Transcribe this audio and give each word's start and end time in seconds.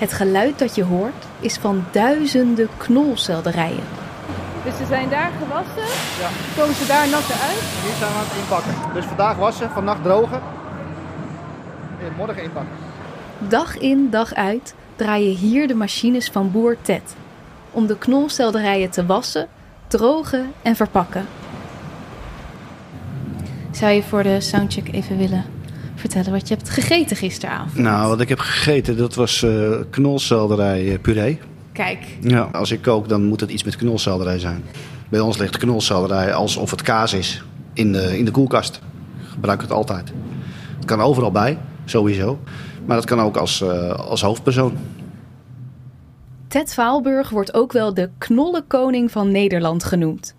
Het 0.00 0.12
geluid 0.12 0.58
dat 0.58 0.74
je 0.74 0.84
hoort 0.84 1.24
is 1.40 1.56
van 1.56 1.84
duizenden 1.90 2.68
knolselderijen. 2.76 3.84
Dus 4.64 4.76
ze 4.76 4.86
zijn 4.86 5.08
daar 5.08 5.30
gewassen, 5.38 5.82
Ja. 6.20 6.28
komen 6.56 6.74
ze 6.74 6.86
daar 6.86 7.08
natter 7.08 7.34
uit. 7.34 7.60
Hier 7.82 7.94
zijn 7.98 8.10
we 8.12 8.18
aan 8.18 8.24
het 8.24 8.38
inpakken. 8.42 8.94
Dus 8.94 9.04
vandaag 9.04 9.36
wassen, 9.36 9.70
vannacht 9.70 10.02
drogen. 10.02 10.40
En 12.02 12.12
morgen 12.16 12.42
inpakken. 12.42 12.72
Dag 13.38 13.78
in, 13.78 14.10
dag 14.10 14.34
uit 14.34 14.74
draaien 14.96 15.36
hier 15.36 15.68
de 15.68 15.74
machines 15.74 16.28
van 16.28 16.50
boer 16.50 16.76
Ted. 16.82 17.14
Om 17.70 17.86
de 17.86 17.98
knolselderijen 17.98 18.90
te 18.90 19.06
wassen, 19.06 19.48
drogen 19.86 20.52
en 20.62 20.76
verpakken. 20.76 21.26
Zou 23.70 23.92
je 23.92 24.02
voor 24.02 24.22
de 24.22 24.40
soundcheck 24.40 24.92
even 24.92 25.16
willen 25.16 25.44
vertellen 26.00 26.30
wat 26.30 26.48
je 26.48 26.54
hebt 26.54 26.68
gegeten 26.68 27.16
gisteravond? 27.16 27.74
Nou, 27.74 28.08
wat 28.08 28.20
ik 28.20 28.28
heb 28.28 28.38
gegeten, 28.38 28.96
dat 28.96 29.14
was 29.14 29.42
eh 29.42 29.72
knolselderij 29.90 30.92
eh, 30.92 31.00
puree. 31.00 31.38
Kijk, 31.72 31.98
Ja. 32.20 32.48
Als 32.52 32.70
ik 32.70 32.82
kook, 32.82 33.08
dan 33.08 33.24
moet 33.24 33.40
het 33.40 33.50
iets 33.50 33.64
met 33.64 33.76
knolselderij 33.76 34.38
zijn. 34.38 34.64
Bij 35.08 35.20
ons 35.20 35.38
ligt 35.38 35.56
knolselderij 35.56 36.32
alsof 36.34 36.70
het 36.70 36.82
kaas 36.82 37.12
is 37.12 37.42
in 37.72 37.92
de, 37.92 38.18
in 38.18 38.24
de 38.24 38.30
koelkast. 38.30 38.76
Ik 38.76 39.28
gebruik 39.28 39.60
het 39.60 39.70
altijd. 39.70 40.12
Het 40.76 40.84
kan 40.84 41.00
overal 41.00 41.30
bij, 41.30 41.58
sowieso. 41.84 42.38
Maar 42.86 42.96
dat 42.96 43.04
kan 43.06 43.20
ook 43.20 43.36
als, 43.36 43.60
eh, 43.60 43.90
als 43.90 44.22
hoofdpersoon. 44.22 44.76
Ted 46.48 46.74
Vaalburg 46.74 47.30
wordt 47.30 47.54
ook 47.54 47.72
wel 47.72 47.94
de 47.94 48.10
knollenkoning 48.18 49.10
van 49.10 49.30
Nederland 49.30 49.84
genoemd. 49.84 50.34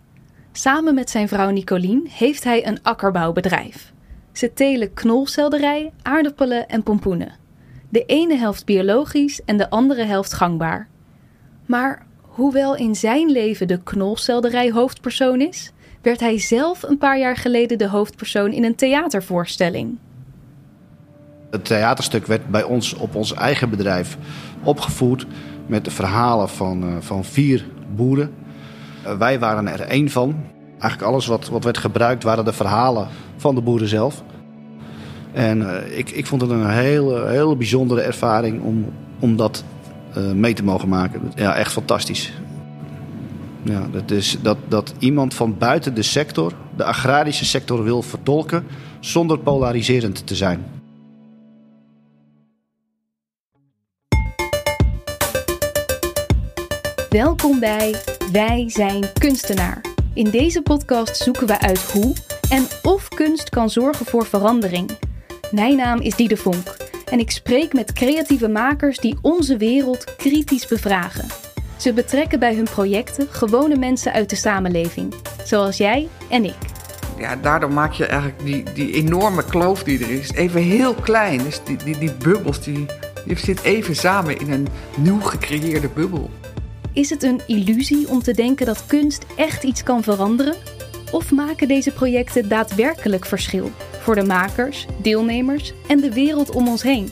Samen 0.52 0.94
met 0.94 1.10
zijn 1.10 1.28
vrouw 1.28 1.50
Nicolien 1.50 2.08
heeft 2.10 2.44
hij 2.44 2.68
een 2.68 2.80
akkerbouwbedrijf. 2.82 3.94
Ze 4.32 4.54
telen 4.54 4.94
knolselderij, 4.94 5.92
aardappelen 6.02 6.68
en 6.68 6.84
pompoenen. 6.84 7.40
De 7.90 8.06
ene 8.06 8.36
helft 8.36 8.66
biologisch 8.66 9.42
en 9.46 9.58
de 9.58 9.70
andere 9.70 10.04
helft 10.04 10.34
gangbaar. 10.34 10.88
Maar 11.66 12.06
hoewel 12.22 12.76
in 12.76 12.96
zijn 12.96 13.30
leven 13.30 13.68
de 13.68 13.84
knolselderij 13.84 14.72
hoofdpersoon 14.72 15.42
is, 15.42 15.72
werd 16.02 16.20
hij 16.20 16.40
zelf 16.40 16.84
een 16.84 16.98
paar 16.98 17.20
jaar 17.20 17.38
geleden 17.38 17.78
de 17.78 17.88
hoofdpersoon 17.88 18.52
in 18.52 18.64
een 18.64 18.76
theatervoorstelling. 18.76 19.98
Het 21.50 21.66
theaterstuk 21.66 22.26
werd 22.26 22.48
bij 22.48 22.64
ons 22.64 22.94
op 22.94 23.16
ons 23.16 23.34
eigen 23.34 23.70
bedrijf 23.70 24.18
opgevoerd 24.64 25.26
met 25.66 25.86
de 25.86 25.92
verhalen 25.92 26.50
van, 26.50 26.84
eh, 26.84 26.96
van 27.00 27.24
vier 27.26 27.66
boeren. 27.96 28.34
Eh, 29.04 29.18
wij 29.18 29.40
waren 29.40 29.68
er 29.68 29.82
één 29.82 30.10
van. 30.10 30.36
Eigenlijk 30.82 31.12
alles 31.12 31.26
wat, 31.26 31.50
wat 31.50 31.64
werd 31.64 31.78
gebruikt 31.78 32.24
waren 32.24 32.46
de 32.46 32.54
verhalen 32.54 33.08
van 33.38 33.56
de 33.56 33.62
boeren 33.62 33.88
zelf. 33.88 34.24
En 35.32 35.76
eh, 35.76 35.98
ik, 35.98 36.10
ik 36.10 36.26
vond 36.26 36.42
het 36.42 36.52
een 36.52 36.70
hele, 36.70 37.28
hele 37.28 37.56
bijzondere 37.56 38.02
ervaring 38.02 38.64
om, 38.64 38.86
om 39.20 39.36
dat 39.36 39.64
eh, 40.14 40.32
mee 40.32 40.54
te 40.54 40.64
mogen 40.64 40.90
maken. 40.90 41.32
Ja, 41.36 41.56
echt 41.56 41.72
fantastisch. 41.72 42.34
Ja, 43.64 43.88
dat, 43.92 44.12
is, 44.12 44.38
dat, 44.42 44.58
dat 44.68 44.94
iemand 45.00 45.34
van 45.34 45.58
buiten 45.58 45.94
de 45.94 46.02
sector, 46.02 46.54
de 46.76 46.84
agrarische 46.84 47.46
sector, 47.46 47.84
wil 47.84 48.02
vertolken 48.02 48.66
zonder 49.00 49.40
polariserend 49.40 50.28
te 50.28 50.36
zijn. 50.36 50.66
Welkom 57.10 57.60
bij 57.60 57.96
Wij 58.32 58.70
zijn 58.70 59.06
kunstenaar. 59.14 59.91
In 60.22 60.30
deze 60.30 60.62
podcast 60.62 61.16
zoeken 61.16 61.48
we 61.48 61.60
uit 61.60 61.92
hoe 61.92 62.16
en 62.50 62.68
of 62.84 63.08
kunst 63.08 63.50
kan 63.50 63.70
zorgen 63.70 64.06
voor 64.06 64.26
verandering. 64.26 64.90
Mijn 65.52 65.76
naam 65.76 66.00
is 66.00 66.16
Diede 66.16 66.38
Vonk 66.38 66.78
en 67.12 67.20
ik 67.20 67.32
spreek 67.32 67.74
met 67.74 67.94
creatieve 67.94 68.48
makers 68.48 68.98
die 68.98 69.18
onze 69.22 69.58
wereld 69.58 70.16
kritisch 70.16 70.68
bevragen. 70.68 71.28
Ze 71.78 71.94
betrekken 71.94 72.40
bij 72.40 72.56
hun 72.56 72.64
projecten 72.64 73.28
gewone 73.30 73.76
mensen 73.76 74.14
uit 74.14 74.30
de 74.30 74.36
samenleving, 74.36 75.14
zoals 75.46 75.78
jij 75.78 76.08
en 76.30 76.46
ik. 76.46 76.58
ja, 77.18 77.36
daardoor 77.36 77.72
maak 77.72 77.92
je 77.92 78.06
eigenlijk 78.06 78.44
die, 78.44 78.64
die 78.74 78.94
enorme 78.94 79.46
kloof 79.46 79.84
die 79.84 80.04
er 80.04 80.12
is 80.12 80.32
even 80.32 80.62
heel 80.62 80.94
klein. 80.94 81.44
Dus 81.44 81.64
die, 81.64 81.78
die, 81.78 81.98
die 81.98 82.14
bubbels, 82.14 82.64
die, 82.64 82.86
je 83.26 83.38
zit 83.38 83.64
even 83.64 83.96
samen 83.96 84.40
in 84.40 84.52
een 84.52 84.68
nieuw 84.98 85.22
gecreëerde 85.22 85.90
bubbel. 85.90 86.30
Is 86.94 87.10
het 87.10 87.24
een 87.24 87.42
illusie 87.48 88.10
om 88.10 88.22
te 88.22 88.34
denken 88.34 88.66
dat 88.66 88.86
kunst 88.86 89.26
echt 89.36 89.64
iets 89.64 89.84
kan 89.84 90.04
veranderen? 90.04 90.56
Of 91.12 91.32
maken 91.32 91.68
deze 91.68 91.92
projecten 91.92 92.50
daadwerkelijk 92.50 93.26
verschil 93.26 93.72
voor 94.00 94.16
de 94.16 94.24
makers, 94.24 94.86
deelnemers 95.02 95.74
en 95.88 96.00
de 96.00 96.14
wereld 96.14 96.52
om 96.52 96.68
ons 96.68 96.84
heen? 96.84 97.10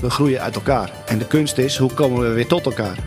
We 0.00 0.10
groeien 0.10 0.40
uit 0.40 0.54
elkaar. 0.54 0.92
En 1.06 1.18
de 1.18 1.26
kunst 1.26 1.58
is, 1.58 1.76
hoe 1.76 1.92
komen 1.92 2.20
we 2.20 2.34
weer 2.34 2.46
tot 2.46 2.64
elkaar? 2.64 2.98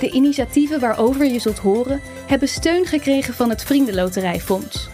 De 0.00 0.10
initiatieven 0.10 0.80
waarover 0.80 1.24
je 1.24 1.38
zult 1.38 1.58
horen 1.58 2.00
hebben 2.26 2.48
steun 2.48 2.86
gekregen 2.86 3.34
van 3.34 3.48
het 3.48 3.64
Vriendenloterijfonds. 3.64 4.88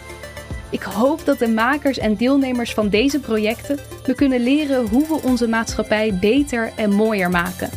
Ik 0.69 0.81
hoop 0.81 1.25
dat 1.25 1.39
de 1.39 1.47
makers 1.47 1.97
en 1.97 2.15
deelnemers 2.15 2.73
van 2.73 2.89
deze 2.89 3.19
projecten 3.19 3.79
me 4.07 4.13
kunnen 4.13 4.43
leren 4.43 4.87
hoe 4.87 5.07
we 5.07 5.21
onze 5.23 5.47
maatschappij 5.47 6.17
beter 6.21 6.71
en 6.75 6.91
mooier 6.91 7.29
maken. 7.29 7.69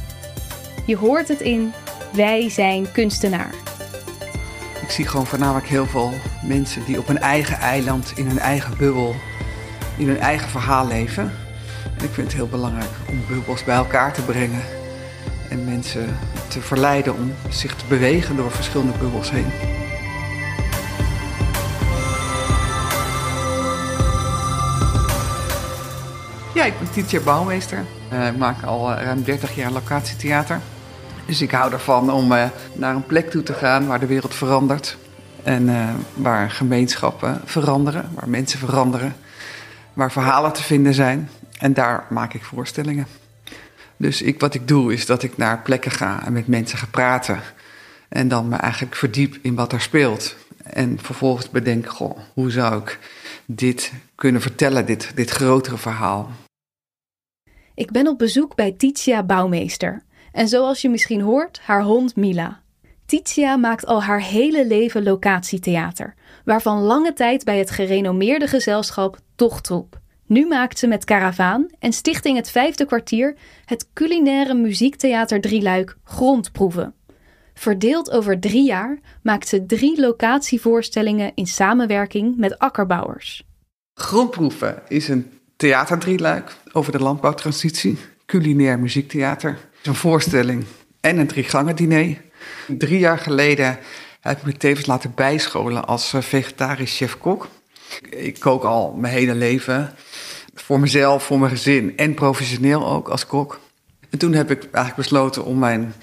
Je 0.87 0.97
hoort 0.97 1.29
het 1.29 1.41
in 1.41 1.73
Wij 2.13 2.49
zijn 2.49 2.93
kunstenaar. 2.93 3.51
Ik 4.83 4.91
zie 4.91 5.07
gewoon 5.07 5.27
voornamelijk 5.27 5.67
heel 5.67 5.87
veel 5.87 6.13
mensen 6.45 6.85
die 6.85 6.99
op 6.99 7.07
hun 7.07 7.19
eigen 7.19 7.57
eiland, 7.59 8.13
in 8.17 8.27
hun 8.27 8.39
eigen 8.39 8.77
bubbel, 8.79 9.15
in 9.97 10.09
hun 10.09 10.19
eigen 10.19 10.49
verhaal 10.49 10.87
leven. 10.87 11.33
En 11.99 12.05
ik 12.05 12.11
vind 12.11 12.27
het 12.27 12.37
heel 12.37 12.49
belangrijk 12.49 12.91
om 13.09 13.25
bubbels 13.29 13.65
bij 13.65 13.77
elkaar 13.77 14.13
te 14.13 14.23
brengen. 14.23 14.63
En 15.49 15.65
mensen 15.65 16.19
te 16.49 16.61
verleiden 16.61 17.15
om 17.15 17.33
zich 17.49 17.75
te 17.75 17.85
bewegen 17.89 18.37
door 18.37 18.51
verschillende 18.51 18.99
bubbels 18.99 19.31
heen. 19.31 19.51
Ja, 26.55 26.65
ik 26.65 26.79
ben 26.79 26.91
Tietje 26.91 27.21
Bouwmeester. 27.21 27.85
Eh, 28.09 28.27
ik 28.27 28.37
maak 28.37 28.63
al 28.63 28.93
eh, 28.93 29.05
ruim 29.05 29.23
30 29.23 29.55
jaar 29.55 29.71
locatietheater. 29.71 30.61
Dus 31.29 31.43
ik 31.43 31.51
hou 31.51 31.73
ervan 31.73 32.13
om 32.13 32.33
eh, 32.33 32.51
naar 32.73 32.95
een 32.95 33.07
plek 33.07 33.31
toe 33.31 33.43
te 33.43 33.55
gaan 33.55 33.87
waar 33.87 34.01
de 34.01 34.07
wereld 34.07 34.35
verandert. 34.35 34.97
En 35.43 35.69
eh, 35.69 35.95
waar 36.15 36.51
gemeenschappen 36.51 37.41
veranderen, 37.45 38.11
waar 38.15 38.29
mensen 38.29 38.59
veranderen. 38.59 39.17
Waar 39.93 40.13
verhalen 40.13 40.53
te 40.53 40.63
vinden 40.63 40.95
zijn. 40.95 41.31
En 41.59 41.75
daar 41.75 42.07
maak 42.11 42.35
ik 42.35 42.45
voorstellingen. 42.45 43.07
Dus 43.97 44.23
ik, 44.23 44.41
wat 44.41 44.55
ik 44.55 44.69
doe 44.69 44.93
is 44.93 45.07
dat 45.07 45.23
ik 45.23 45.37
naar 45.37 45.63
plekken 45.63 45.91
ga 45.91 46.25
en 46.25 46.33
met 46.33 46.47
mensen 46.47 46.79
ga 46.79 46.87
praten. 46.91 47.41
En 48.09 48.29
dan 48.29 48.49
me 48.49 48.57
eigenlijk 48.57 48.95
verdiep 48.95 49.39
in 49.43 49.55
wat 49.55 49.73
er 49.73 49.81
speelt. 49.81 50.37
En 50.63 50.99
vervolgens 51.03 51.51
bedenk, 51.51 51.89
goh, 51.89 52.19
hoe 52.35 52.51
zou 52.51 52.83
ik 52.83 52.99
dit 53.47 53.93
kunnen 54.15 54.41
vertellen, 54.41 54.87
dit, 54.87 55.13
dit 55.15 55.31
grotere 55.31 55.77
verhaal. 55.77 56.31
Ik 57.75 57.91
ben 57.91 58.07
op 58.07 58.19
bezoek 58.19 58.55
bij 58.55 58.73
Titia 58.73 59.23
Bouwmeester. 59.23 60.07
En 60.33 60.49
zoals 60.49 60.83
je 60.83 60.89
misschien 60.89 61.21
hoort, 61.21 61.61
haar 61.63 61.83
hond 61.83 62.17
Mila. 62.17 62.61
Titia 63.07 63.57
maakt 63.57 63.87
al 63.87 64.03
haar 64.03 64.23
hele 64.23 64.67
leven 64.67 65.03
locatietheater, 65.03 66.15
waarvan 66.45 66.83
lange 66.83 67.13
tijd 67.13 67.45
bij 67.45 67.59
het 67.59 67.71
gerenommeerde 67.71 68.47
gezelschap 68.47 69.19
Tochtroep. 69.37 70.01
Nu 70.27 70.47
maakt 70.47 70.79
ze 70.79 70.87
met 70.87 71.05
Caravaan 71.05 71.67
en 71.79 71.93
Stichting 71.93 72.37
Het 72.37 72.51
Vijfde 72.51 72.85
Kwartier 72.85 73.37
het 73.65 73.89
culinaire 73.93 74.55
muziektheater 74.55 75.41
Drieluik 75.41 75.97
Grondproeven. 76.05 76.95
Verdeeld 77.55 78.11
over 78.11 78.41
drie 78.41 78.65
jaar 78.65 78.99
maakt 79.23 79.49
ze 79.49 79.67
drie 79.67 80.01
locatievoorstellingen 80.01 81.33
in 81.35 81.47
samenwerking 81.47 82.37
met 82.37 82.59
akkerbouwers. 82.59 83.47
Grondproeven 83.95 84.83
is 84.89 85.09
een 85.09 85.33
theaterdrieluik 85.57 86.57
over 86.73 86.93
de 86.93 86.99
landbouwtransitie. 86.99 87.99
Culinair 88.27 88.79
muziektheater. 88.79 89.68
Een 89.83 89.95
voorstelling 89.95 90.65
en 91.01 91.19
een 91.19 91.27
driegangen 91.27 91.77
diner. 91.77 92.21
Drie 92.67 92.99
jaar 92.99 93.19
geleden 93.19 93.79
heb 94.21 94.39
ik 94.39 94.45
me 94.45 94.53
tevens 94.53 94.87
laten 94.87 95.13
bijscholen 95.15 95.87
als 95.87 96.13
eh, 96.13 96.21
vegetarisch 96.21 96.97
chef-kok. 96.97 97.49
Ik 98.11 98.41
kook 98.41 98.65
al 98.65 98.93
mijn 98.93 99.13
hele 99.13 99.35
leven. 99.35 99.95
Voor 100.55 100.81
mezelf, 100.81 101.25
voor 101.25 101.39
mijn 101.39 101.51
gezin 101.51 101.97
en 101.97 102.15
professioneel 102.15 102.89
ook 102.89 103.09
als 103.09 103.27
kok. 103.27 103.61
En 104.11 104.19
toen 104.19 104.33
heb 104.33 104.51
ik 104.51 104.63
eigenlijk 104.63 104.97
besloten 104.97 105.45
om 105.45 105.59
mijn 105.59 105.95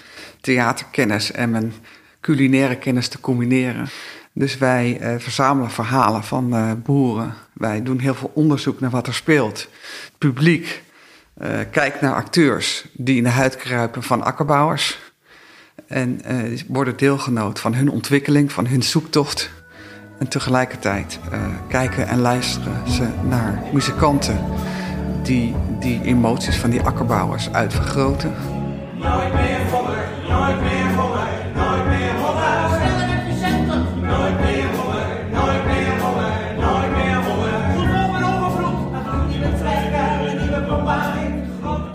theaterkennis 0.42 1.31
en 1.31 1.51
mijn 1.51 1.74
culinaire 2.21 2.75
kennis 2.75 3.07
te 3.07 3.19
combineren. 3.19 3.89
Dus 4.33 4.57
wij 4.57 4.98
eh, 5.00 5.16
verzamelen 5.18 5.71
verhalen 5.71 6.24
van 6.24 6.56
eh, 6.56 6.71
boeren. 6.83 7.33
Wij 7.54 7.83
doen 7.83 8.00
heel 8.00 8.16
veel 8.16 8.31
onderzoek 8.33 8.80
naar 8.80 8.89
wat 8.89 9.07
er 9.07 9.13
speelt. 9.13 9.60
Het 10.04 10.18
publiek 10.18 10.83
eh, 11.38 11.60
kijkt 11.72 12.02
naar 12.02 12.14
acteurs 12.14 12.86
die 12.94 13.18
in 13.18 13.24
de 13.24 13.30
huid 13.30 13.56
kruipen 13.56 14.04
van 14.04 14.24
akkerbouwers. 14.24 15.00
En 15.88 16.22
eh, 16.24 16.60
worden 16.68 16.98
deelgenoot 16.98 17.60
van 17.60 17.74
hun 17.74 17.90
ontwikkeling, 17.90 18.52
van 18.52 18.68
hun 18.68 18.84
zoektocht. 18.84 19.50
En 20.20 20.28
tegelijkertijd 20.28 21.20
eh, 21.32 21.40
kijken 21.68 22.08
en 22.08 22.20
luisteren 22.20 22.92
ze 22.92 23.08
naar 23.24 23.64
muzikanten 23.74 24.40
die 25.24 25.56
die 25.80 26.02
emoties 26.04 26.56
van 26.56 26.70
die 26.70 26.82
akkerbouwers 26.82 27.52
uitvergroten. 27.52 28.34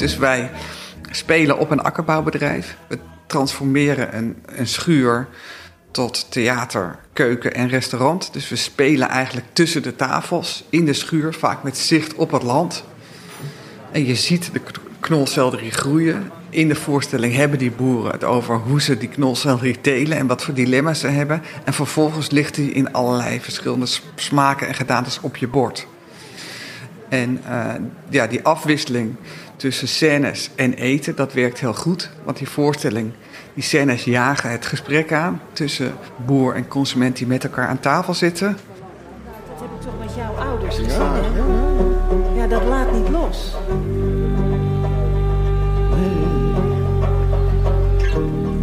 Dus 0.01 0.17
wij 0.17 0.51
spelen 1.11 1.59
op 1.59 1.71
een 1.71 1.83
akkerbouwbedrijf. 1.83 2.77
We 2.87 2.99
transformeren 3.27 4.17
een, 4.17 4.37
een 4.47 4.67
schuur 4.67 5.29
tot 5.91 6.27
theater, 6.31 6.99
keuken 7.13 7.55
en 7.55 7.69
restaurant. 7.69 8.33
Dus 8.33 8.49
we 8.49 8.57
spelen 8.57 9.09
eigenlijk 9.09 9.47
tussen 9.53 9.83
de 9.83 9.97
tafels 9.97 10.65
in 10.69 10.85
de 10.85 10.93
schuur, 10.93 11.35
vaak 11.35 11.63
met 11.63 11.79
zicht 11.79 12.15
op 12.15 12.31
het 12.31 12.43
land. 12.43 12.85
En 13.93 14.07
je 14.07 14.15
ziet 14.15 14.51
de 14.53 14.61
knolselderie 15.01 15.71
groeien. 15.71 16.31
In 16.51 16.69
de 16.69 16.75
voorstelling 16.75 17.35
hebben 17.35 17.59
die 17.59 17.71
boeren 17.71 18.13
het 18.13 18.25
over 18.25 18.57
hoe 18.57 18.81
ze 18.81 18.99
die 18.99 19.09
knolselderie 19.09 19.81
telen 19.81 20.19
en 20.19 20.27
wat 20.27 20.45
voor 20.45 20.55
dilemma's 20.55 21.01
ze 21.01 21.07
hebben. 21.07 21.43
En 21.65 21.73
vervolgens 21.73 22.31
ligt 22.31 22.55
die 22.55 22.73
in 22.73 22.93
allerlei 22.93 23.41
verschillende 23.41 23.87
smaken 24.15 24.69
en 24.69 24.75
gedaantes 24.75 25.21
op 25.21 25.37
je 25.37 25.49
bord. 25.49 25.87
En 27.09 27.41
uh, 27.49 27.75
ja, 28.09 28.27
die 28.27 28.43
afwisseling 28.43 29.17
tussen 29.61 29.89
scènes 29.89 30.51
en 30.55 30.75
eten, 30.75 31.17
dat 31.17 31.33
werkt 31.33 31.61
heel 31.61 31.75
goed. 31.75 32.11
Want 32.25 32.39
die 32.39 32.49
voorstelling, 32.49 33.13
die 33.55 33.63
scènes 33.63 34.05
jagen 34.05 34.51
het 34.51 34.67
gesprek 34.67 35.13
aan 35.13 35.41
tussen 35.53 35.93
boer 36.27 36.55
en 36.55 36.69
consument 36.69 37.17
die 37.17 37.27
met 37.27 37.45
elkaar 37.45 37.67
aan 37.67 37.81
tafel 37.81 38.15
zitten. 38.15 38.57
Dat 39.49 39.61
heb 39.61 39.69
ik 39.77 39.81
toch 39.81 39.99
met 39.99 40.15
jouw 40.15 40.35
ouders 40.35 40.77
gezien, 40.77 40.91
hè? 40.91 42.41
Ja, 42.41 42.47
dat 42.47 42.65
laat 42.65 42.93
niet 42.93 43.09
los. 43.09 43.57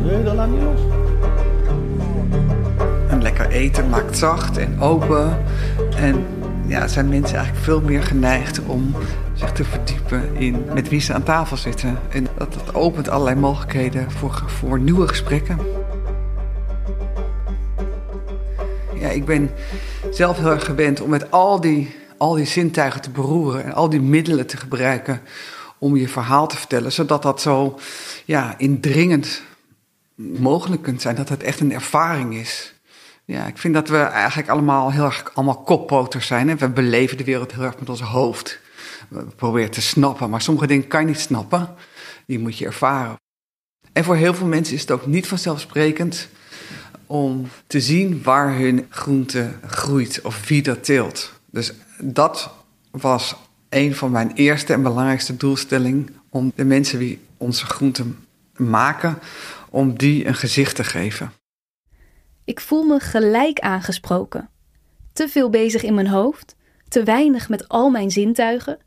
Nee, 0.03 0.23
dat 0.23 0.35
laat 0.35 0.49
niet 0.49 0.61
los. 0.61 0.79
Een 3.09 3.21
lekker 3.21 3.49
eten 3.49 3.89
maakt 3.89 4.17
zacht 4.17 4.57
en 4.57 4.79
open. 4.79 5.38
En 5.95 6.25
ja, 6.65 6.88
zijn 6.88 7.09
mensen 7.09 7.35
eigenlijk 7.35 7.65
veel 7.65 7.81
meer 7.81 8.03
geneigd 8.03 8.59
om 8.65 8.95
zich 9.37 9.51
te 9.51 9.63
verdiepen 9.63 10.35
in 10.35 10.65
met 10.73 10.89
wie 10.89 10.99
ze 10.99 11.13
aan 11.13 11.23
tafel 11.23 11.57
zitten. 11.57 11.99
En 12.09 12.27
dat, 12.37 12.53
dat 12.53 12.75
opent 12.75 13.09
allerlei 13.09 13.35
mogelijkheden 13.35 14.11
voor, 14.11 14.43
voor 14.45 14.79
nieuwe 14.79 15.07
gesprekken. 15.07 15.59
Ja, 18.93 19.09
ik 19.09 19.25
ben 19.25 19.51
zelf 20.11 20.37
heel 20.37 20.51
erg 20.51 20.65
gewend 20.65 21.01
om 21.01 21.09
met 21.09 21.31
al 21.31 21.61
die, 21.61 21.95
al 22.17 22.33
die 22.33 22.45
zintuigen 22.45 23.01
te 23.01 23.09
beroeren 23.09 23.63
en 23.63 23.73
al 23.73 23.89
die 23.89 24.01
middelen 24.01 24.47
te 24.47 24.57
gebruiken 24.57 25.21
om 25.77 25.95
je 25.95 26.07
verhaal 26.07 26.47
te 26.47 26.57
vertellen, 26.57 26.91
zodat 26.91 27.21
dat 27.21 27.41
zo 27.41 27.79
ja, 28.25 28.55
indringend 28.57 29.41
mogelijk 30.15 30.81
kunt 30.81 31.01
zijn, 31.01 31.15
dat 31.15 31.29
het 31.29 31.43
echt 31.43 31.59
een 31.59 31.73
ervaring 31.73 32.35
is. 32.35 32.73
Ja, 33.25 33.45
ik 33.45 33.57
vind 33.57 33.73
dat 33.73 33.87
we 33.87 33.97
eigenlijk 33.97 34.49
allemaal 34.49 34.91
heel 34.91 35.03
erg 35.03 35.31
allemaal 35.33 35.61
koppoters 35.63 36.27
zijn. 36.27 36.57
We 36.57 36.69
beleven 36.69 37.17
de 37.17 37.23
wereld 37.23 37.53
heel 37.53 37.63
erg 37.63 37.79
met 37.79 37.89
ons 37.89 38.01
hoofd. 38.01 38.59
We 39.07 39.24
proberen 39.36 39.71
te 39.71 39.81
snappen, 39.81 40.30
maar 40.30 40.42
sommige 40.42 40.68
dingen 40.68 40.88
kan 40.88 41.01
je 41.01 41.07
niet 41.07 41.19
snappen. 41.19 41.75
Die 42.25 42.39
moet 42.39 42.57
je 42.57 42.65
ervaren. 42.65 43.15
En 43.94 44.04
voor 44.04 44.15
heel 44.15 44.33
veel 44.33 44.48
mensen 44.48 44.75
is 44.75 44.81
het 44.81 44.92
ook 44.92 45.06
niet 45.06 45.27
vanzelfsprekend 45.27 46.27
om 47.06 47.48
te 47.68 47.81
zien 47.81 48.24
waar 48.24 48.56
hun 48.56 48.86
groente 48.89 49.54
groeit 49.68 50.21
of 50.21 50.48
wie 50.48 50.62
dat 50.62 50.83
teelt. 50.83 51.31
Dus 51.51 51.74
dat 52.01 52.51
was 52.92 53.36
een 53.69 53.95
van 53.95 54.12
mijn 54.12 54.31
eerste 54.33 54.74
en 54.74 54.81
belangrijkste 54.83 55.38
doelstellingen 55.38 56.07
om 56.30 56.51
de 56.56 56.65
mensen 56.65 57.00
die 57.00 57.19
onze 57.38 57.65
groenten 57.65 58.25
maken, 58.56 59.19
om 59.69 59.98
die 59.98 60.27
een 60.27 60.36
gezicht 60.36 60.75
te 60.75 60.83
geven. 60.83 61.31
Ik 62.45 62.59
voel 62.59 62.83
me 62.83 63.00
gelijk 63.00 63.59
aangesproken. 63.59 64.50
Te 65.13 65.27
veel 65.27 65.50
bezig 65.50 65.83
in 65.83 65.94
mijn 65.94 66.07
hoofd, 66.07 66.56
te 66.88 67.04
weinig 67.04 67.50
met 67.50 67.68
al 67.68 67.89
mijn 67.89 68.12
zintuigen. 68.12 68.80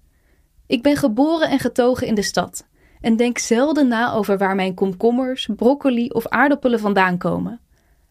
Ik 0.70 0.82
ben 0.82 0.96
geboren 0.96 1.48
en 1.48 1.58
getogen 1.58 2.06
in 2.06 2.14
de 2.14 2.22
stad 2.22 2.66
en 3.00 3.16
denk 3.16 3.38
zelden 3.38 3.88
na 3.88 4.12
over 4.12 4.38
waar 4.38 4.54
mijn 4.54 4.74
komkommers, 4.74 5.48
broccoli 5.56 6.08
of 6.08 6.26
aardappelen 6.26 6.80
vandaan 6.80 7.18
komen. 7.18 7.60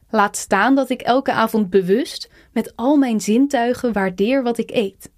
Laat 0.10 0.38
staan 0.38 0.76
dat 0.76 0.90
ik 0.90 1.02
elke 1.02 1.32
avond 1.32 1.70
bewust 1.70 2.30
met 2.54 2.74
al 2.76 2.98
mijn 2.98 3.22
zintuigen 3.22 3.94
waardeer 3.94 4.44
wat 4.44 4.58
ik 4.58 4.72
eet. 4.72 5.12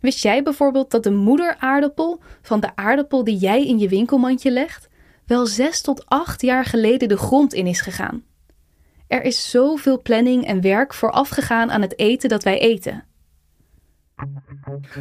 Wist 0.00 0.22
jij 0.22 0.42
bijvoorbeeld 0.42 0.90
dat 0.90 1.02
de 1.02 1.10
moederaardappel 1.10 2.20
van 2.42 2.60
de 2.60 2.76
aardappel 2.76 3.24
die 3.24 3.36
jij 3.36 3.66
in 3.66 3.78
je 3.78 3.88
winkelmandje 3.88 4.50
legt, 4.50 4.88
wel 5.26 5.46
zes 5.46 5.80
tot 5.80 6.06
acht 6.06 6.42
jaar 6.42 6.64
geleden 6.64 7.08
de 7.08 7.16
grond 7.16 7.52
in 7.52 7.66
is 7.66 7.80
gegaan? 7.80 8.24
Er 9.06 9.22
is 9.22 9.50
zoveel 9.50 10.02
planning 10.02 10.46
en 10.46 10.60
werk 10.60 10.94
voorafgegaan 10.94 11.70
aan 11.70 11.82
het 11.82 11.98
eten 11.98 12.28
dat 12.28 12.42
wij 12.42 12.58
eten. 12.58 13.04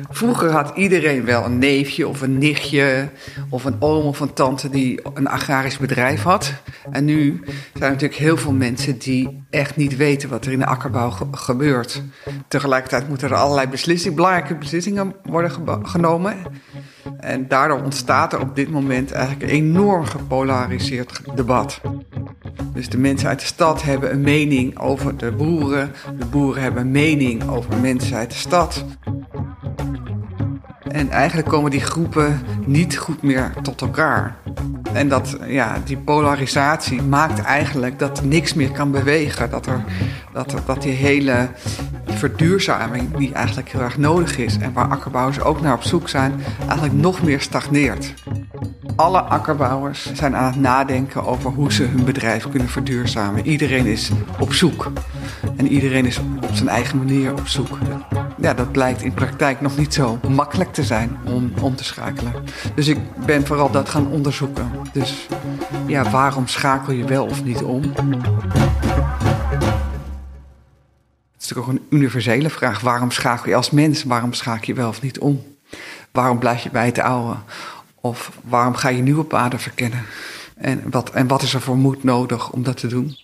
Vroeger 0.09 0.51
had 0.51 0.71
iedereen 0.75 1.25
wel 1.25 1.45
een 1.45 1.57
neefje 1.57 2.07
of 2.07 2.21
een 2.21 2.37
nichtje 2.37 3.09
of 3.49 3.65
een 3.65 3.75
oom 3.79 4.05
of 4.05 4.19
een 4.19 4.33
tante 4.33 4.69
die 4.69 4.99
een 5.13 5.27
agrarisch 5.27 5.77
bedrijf 5.77 6.23
had. 6.23 6.53
En 6.91 7.05
nu 7.05 7.41
zijn 7.43 7.55
er 7.73 7.89
natuurlijk 7.89 8.19
heel 8.19 8.37
veel 8.37 8.53
mensen 8.53 8.97
die 8.97 9.43
echt 9.49 9.75
niet 9.75 9.95
weten 9.97 10.29
wat 10.29 10.45
er 10.45 10.51
in 10.51 10.59
de 10.59 10.65
akkerbouw 10.65 11.09
gebeurt. 11.31 12.01
Tegelijkertijd 12.47 13.07
moeten 13.07 13.29
er 13.29 13.35
allerlei 13.35 13.67
beslissingen, 13.67 14.15
belangrijke 14.15 14.55
beslissingen 14.55 15.15
worden 15.23 15.87
genomen. 15.87 16.35
En 17.19 17.47
daardoor 17.47 17.81
ontstaat 17.83 18.33
er 18.33 18.39
op 18.39 18.55
dit 18.55 18.69
moment 18.69 19.11
eigenlijk 19.11 19.43
een 19.43 19.57
enorm 19.57 20.05
gepolariseerd 20.05 21.21
debat. 21.35 21.81
Dus 22.73 22.89
de 22.89 22.97
mensen 22.97 23.29
uit 23.29 23.39
de 23.39 23.45
stad 23.45 23.83
hebben 23.83 24.11
een 24.11 24.21
mening 24.21 24.79
over 24.79 25.17
de 25.17 25.31
boeren. 25.31 25.91
De 26.17 26.25
boeren 26.25 26.61
hebben 26.61 26.81
een 26.81 26.91
mening 26.91 27.49
over 27.49 27.77
mensen 27.77 28.17
uit 28.17 28.29
de 28.29 28.37
stad. 28.37 28.85
En 30.91 31.09
eigenlijk 31.09 31.47
komen 31.47 31.71
die 31.71 31.81
groepen 31.81 32.41
niet 32.65 32.97
goed 32.97 33.21
meer 33.21 33.51
tot 33.61 33.81
elkaar. 33.81 34.35
En 34.93 35.09
dat, 35.09 35.37
ja, 35.47 35.77
die 35.83 35.97
polarisatie 35.97 37.01
maakt 37.01 37.41
eigenlijk 37.41 37.99
dat 37.99 38.23
niks 38.23 38.53
meer 38.53 38.71
kan 38.71 38.91
bewegen. 38.91 39.49
Dat, 39.49 39.65
er, 39.65 39.83
dat, 40.33 40.55
dat 40.65 40.81
die 40.81 40.93
hele 40.93 41.49
verduurzaming, 42.05 43.17
die 43.17 43.33
eigenlijk 43.33 43.69
heel 43.69 43.81
erg 43.81 43.97
nodig 43.97 44.37
is 44.37 44.57
en 44.57 44.73
waar 44.73 44.87
akkerbouwers 44.87 45.41
ook 45.41 45.61
naar 45.61 45.73
op 45.73 45.83
zoek 45.83 46.09
zijn, 46.09 46.33
eigenlijk 46.59 46.93
nog 46.93 47.23
meer 47.23 47.41
stagneert. 47.41 48.13
Alle 48.95 49.19
akkerbouwers 49.21 50.13
zijn 50.13 50.35
aan 50.35 50.51
het 50.51 50.61
nadenken 50.61 51.25
over 51.25 51.51
hoe 51.51 51.73
ze 51.73 51.83
hun 51.83 52.05
bedrijf 52.05 52.49
kunnen 52.49 52.69
verduurzamen. 52.69 53.45
Iedereen 53.45 53.85
is 53.85 54.11
op 54.39 54.53
zoek. 54.53 54.91
En 55.55 55.67
iedereen 55.67 56.05
is 56.05 56.19
op 56.19 56.53
zijn 56.53 56.69
eigen 56.69 56.97
manier 56.97 57.31
op 57.31 57.47
zoek. 57.47 57.77
Ja, 58.41 58.53
dat 58.53 58.71
blijkt 58.71 59.01
in 59.01 59.13
praktijk 59.13 59.61
nog 59.61 59.77
niet 59.77 59.93
zo 59.93 60.19
makkelijk 60.29 60.73
te 60.73 60.83
zijn 60.83 61.17
om 61.25 61.53
om 61.61 61.75
te 61.75 61.83
schakelen. 61.83 62.33
Dus 62.75 62.87
ik 62.87 62.97
ben 63.25 63.45
vooral 63.45 63.71
dat 63.71 63.89
gaan 63.89 64.07
onderzoeken. 64.07 64.71
Dus 64.93 65.27
ja, 65.87 66.09
waarom 66.09 66.47
schakel 66.47 66.93
je 66.93 67.05
wel 67.05 67.25
of 67.25 67.43
niet 67.43 67.61
om? 67.61 67.81
Het 67.81 67.93
is 71.37 71.47
natuurlijk 71.49 71.67
ook 71.67 71.67
een 71.67 71.85
universele 71.89 72.49
vraag. 72.49 72.79
Waarom 72.79 73.11
schakel 73.11 73.49
je 73.49 73.55
als 73.55 73.71
mens? 73.71 74.03
Waarom 74.03 74.33
schakel 74.33 74.65
je 74.65 74.73
wel 74.73 74.89
of 74.89 75.01
niet 75.01 75.19
om? 75.19 75.43
Waarom 76.11 76.39
blijf 76.39 76.63
je 76.63 76.69
bij 76.69 76.85
het 76.85 76.99
oude? 76.99 77.37
Of 77.95 78.31
waarom 78.43 78.75
ga 78.75 78.89
je 78.89 79.01
nieuwe 79.01 79.23
paden 79.23 79.59
verkennen? 79.59 80.03
En 80.55 80.83
wat, 80.89 81.09
en 81.09 81.27
wat 81.27 81.41
is 81.41 81.53
er 81.53 81.61
voor 81.61 81.77
moed 81.77 82.03
nodig 82.03 82.51
om 82.51 82.63
dat 82.63 82.77
te 82.77 82.87
doen? 82.87 83.17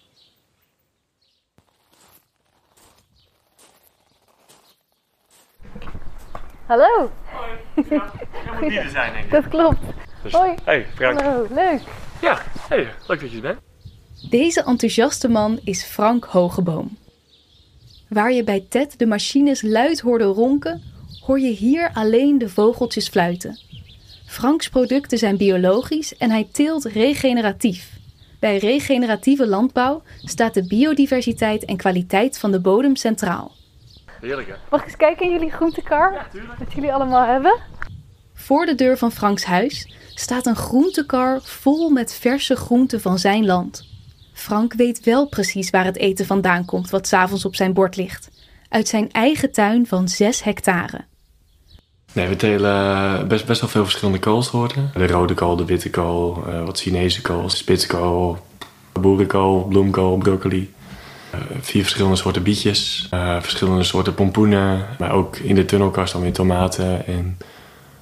Hallo. 6.68 7.12
Hoi. 7.32 7.52
Ja, 7.90 8.60
moet 8.60 8.70
hier 8.72 8.90
zijn, 8.90 9.14
denk 9.14 9.26
ik. 9.26 9.32
Dat 9.32 9.48
klopt. 9.48 9.80
Dus- 10.24 10.34
Hoi. 10.34 10.54
Hey, 10.64 10.86
Frank. 10.96 11.22
Hallo, 11.22 11.48
leuk. 11.54 11.82
Ja, 12.22 12.42
hey, 12.70 12.88
leuk 13.08 13.20
dat 13.20 13.30
je 13.32 13.36
er 13.36 13.42
bent. 13.42 13.60
Deze 14.30 14.64
enthousiaste 14.64 15.28
man 15.28 15.60
is 15.64 15.84
Frank 15.84 16.26
Hogeboom. 16.26 16.98
Waar 18.10 18.32
je 18.34 18.44
bij 18.44 18.66
Ted 18.70 19.00
de 19.00 19.06
machines 19.06 19.62
luid 19.62 20.00
hoorde 20.00 20.24
ronken, 20.24 20.82
hoor 21.26 21.40
je 21.40 21.52
hier 21.52 21.90
alleen 21.94 22.38
de 22.38 22.50
vogeltjes 22.50 23.08
fluiten. 23.10 23.60
Franks 24.26 24.70
producten 24.70 25.18
zijn 25.18 25.38
biologisch 25.38 26.18
en 26.18 26.30
hij 26.30 26.48
teelt 26.52 26.86
regeneratief. 26.86 27.96
Bij 28.40 28.58
regeneratieve 28.58 29.48
landbouw 29.48 30.02
staat 30.24 30.54
de 30.54 30.68
biodiversiteit 30.68 31.66
en 31.66 31.78
kwaliteit 31.78 32.40
van 32.40 32.52
de 32.52 32.60
bodem 32.60 32.96
centraal. 32.96 33.52
Heerlijk, 34.22 34.48
hè? 34.48 34.54
Mag 34.70 34.80
ik 34.80 34.86
eens 34.86 34.96
kijken 34.96 35.26
in 35.26 35.32
jullie 35.32 35.52
groentekar? 35.52 36.14
Ja, 36.14 36.28
tuurlijk. 36.32 36.60
Wat 36.60 36.74
jullie 36.74 36.94
allemaal 36.94 37.26
hebben? 37.26 37.60
Voor 38.34 38.66
de 38.66 38.76
deur 38.76 38.98
van 38.98 39.12
Franks 39.12 39.44
huis 39.44 39.94
staat 40.14 40.46
een 40.46 40.56
groentekar 40.56 41.42
vol 41.42 41.90
met 41.90 42.14
verse 42.14 42.56
groenten 42.56 43.02
van 43.02 43.20
zijn 43.20 43.46
land. 43.46 43.88
Frank 44.34 44.74
weet 44.74 45.04
wel 45.04 45.28
precies 45.28 45.70
waar 45.70 45.86
het 45.86 45.98
eten 45.98 46.26
vandaan 46.26 46.66
komt 46.66 46.90
wat 46.90 47.08
s'avonds 47.08 47.46
op 47.46 47.56
zijn 47.56 47.74
bord 47.74 47.96
ligt. 47.96 48.30
Uit 48.70 48.88
zijn 48.88 49.12
eigen 49.12 49.52
tuin 49.52 49.88
van 49.88 50.08
6 50.08 50.44
hectare. 50.44 51.06
Nee, 52.14 52.28
we 52.28 52.36
telen 52.36 53.28
best, 53.28 53.46
best 53.46 53.62
wel 53.62 53.70
veel 53.70 53.84
verschillende 53.84 54.20
koolsoorten. 54.20 54.92
De 54.94 55.08
rode 55.08 55.34
kool, 55.34 55.56
de 55.56 55.66
witte 55.66 55.90
kool, 55.90 56.44
eh, 56.48 56.66
wat 56.66 56.80
Chinese 56.80 57.22
kool, 57.22 57.50
spitskool, 57.50 58.38
boerenkool, 58.94 59.64
bloemkool, 59.64 60.18
broccoli. 60.18 60.74
Eh, 61.30 61.40
vier 61.62 61.82
verschillende 61.82 62.16
soorten 62.16 62.44
bietjes, 62.44 63.08
eh, 63.12 63.42
verschillende 63.42 63.84
soorten 63.84 64.14
pompoenen. 64.14 64.86
Maar 65.00 65.12
ook 65.12 65.38
in 65.38 65.56
de 65.56 65.66
tunnelkast 65.66 66.14
dan 66.14 66.22
weer 66.22 66.34
tomaten 66.34 67.06
en 67.08 67.38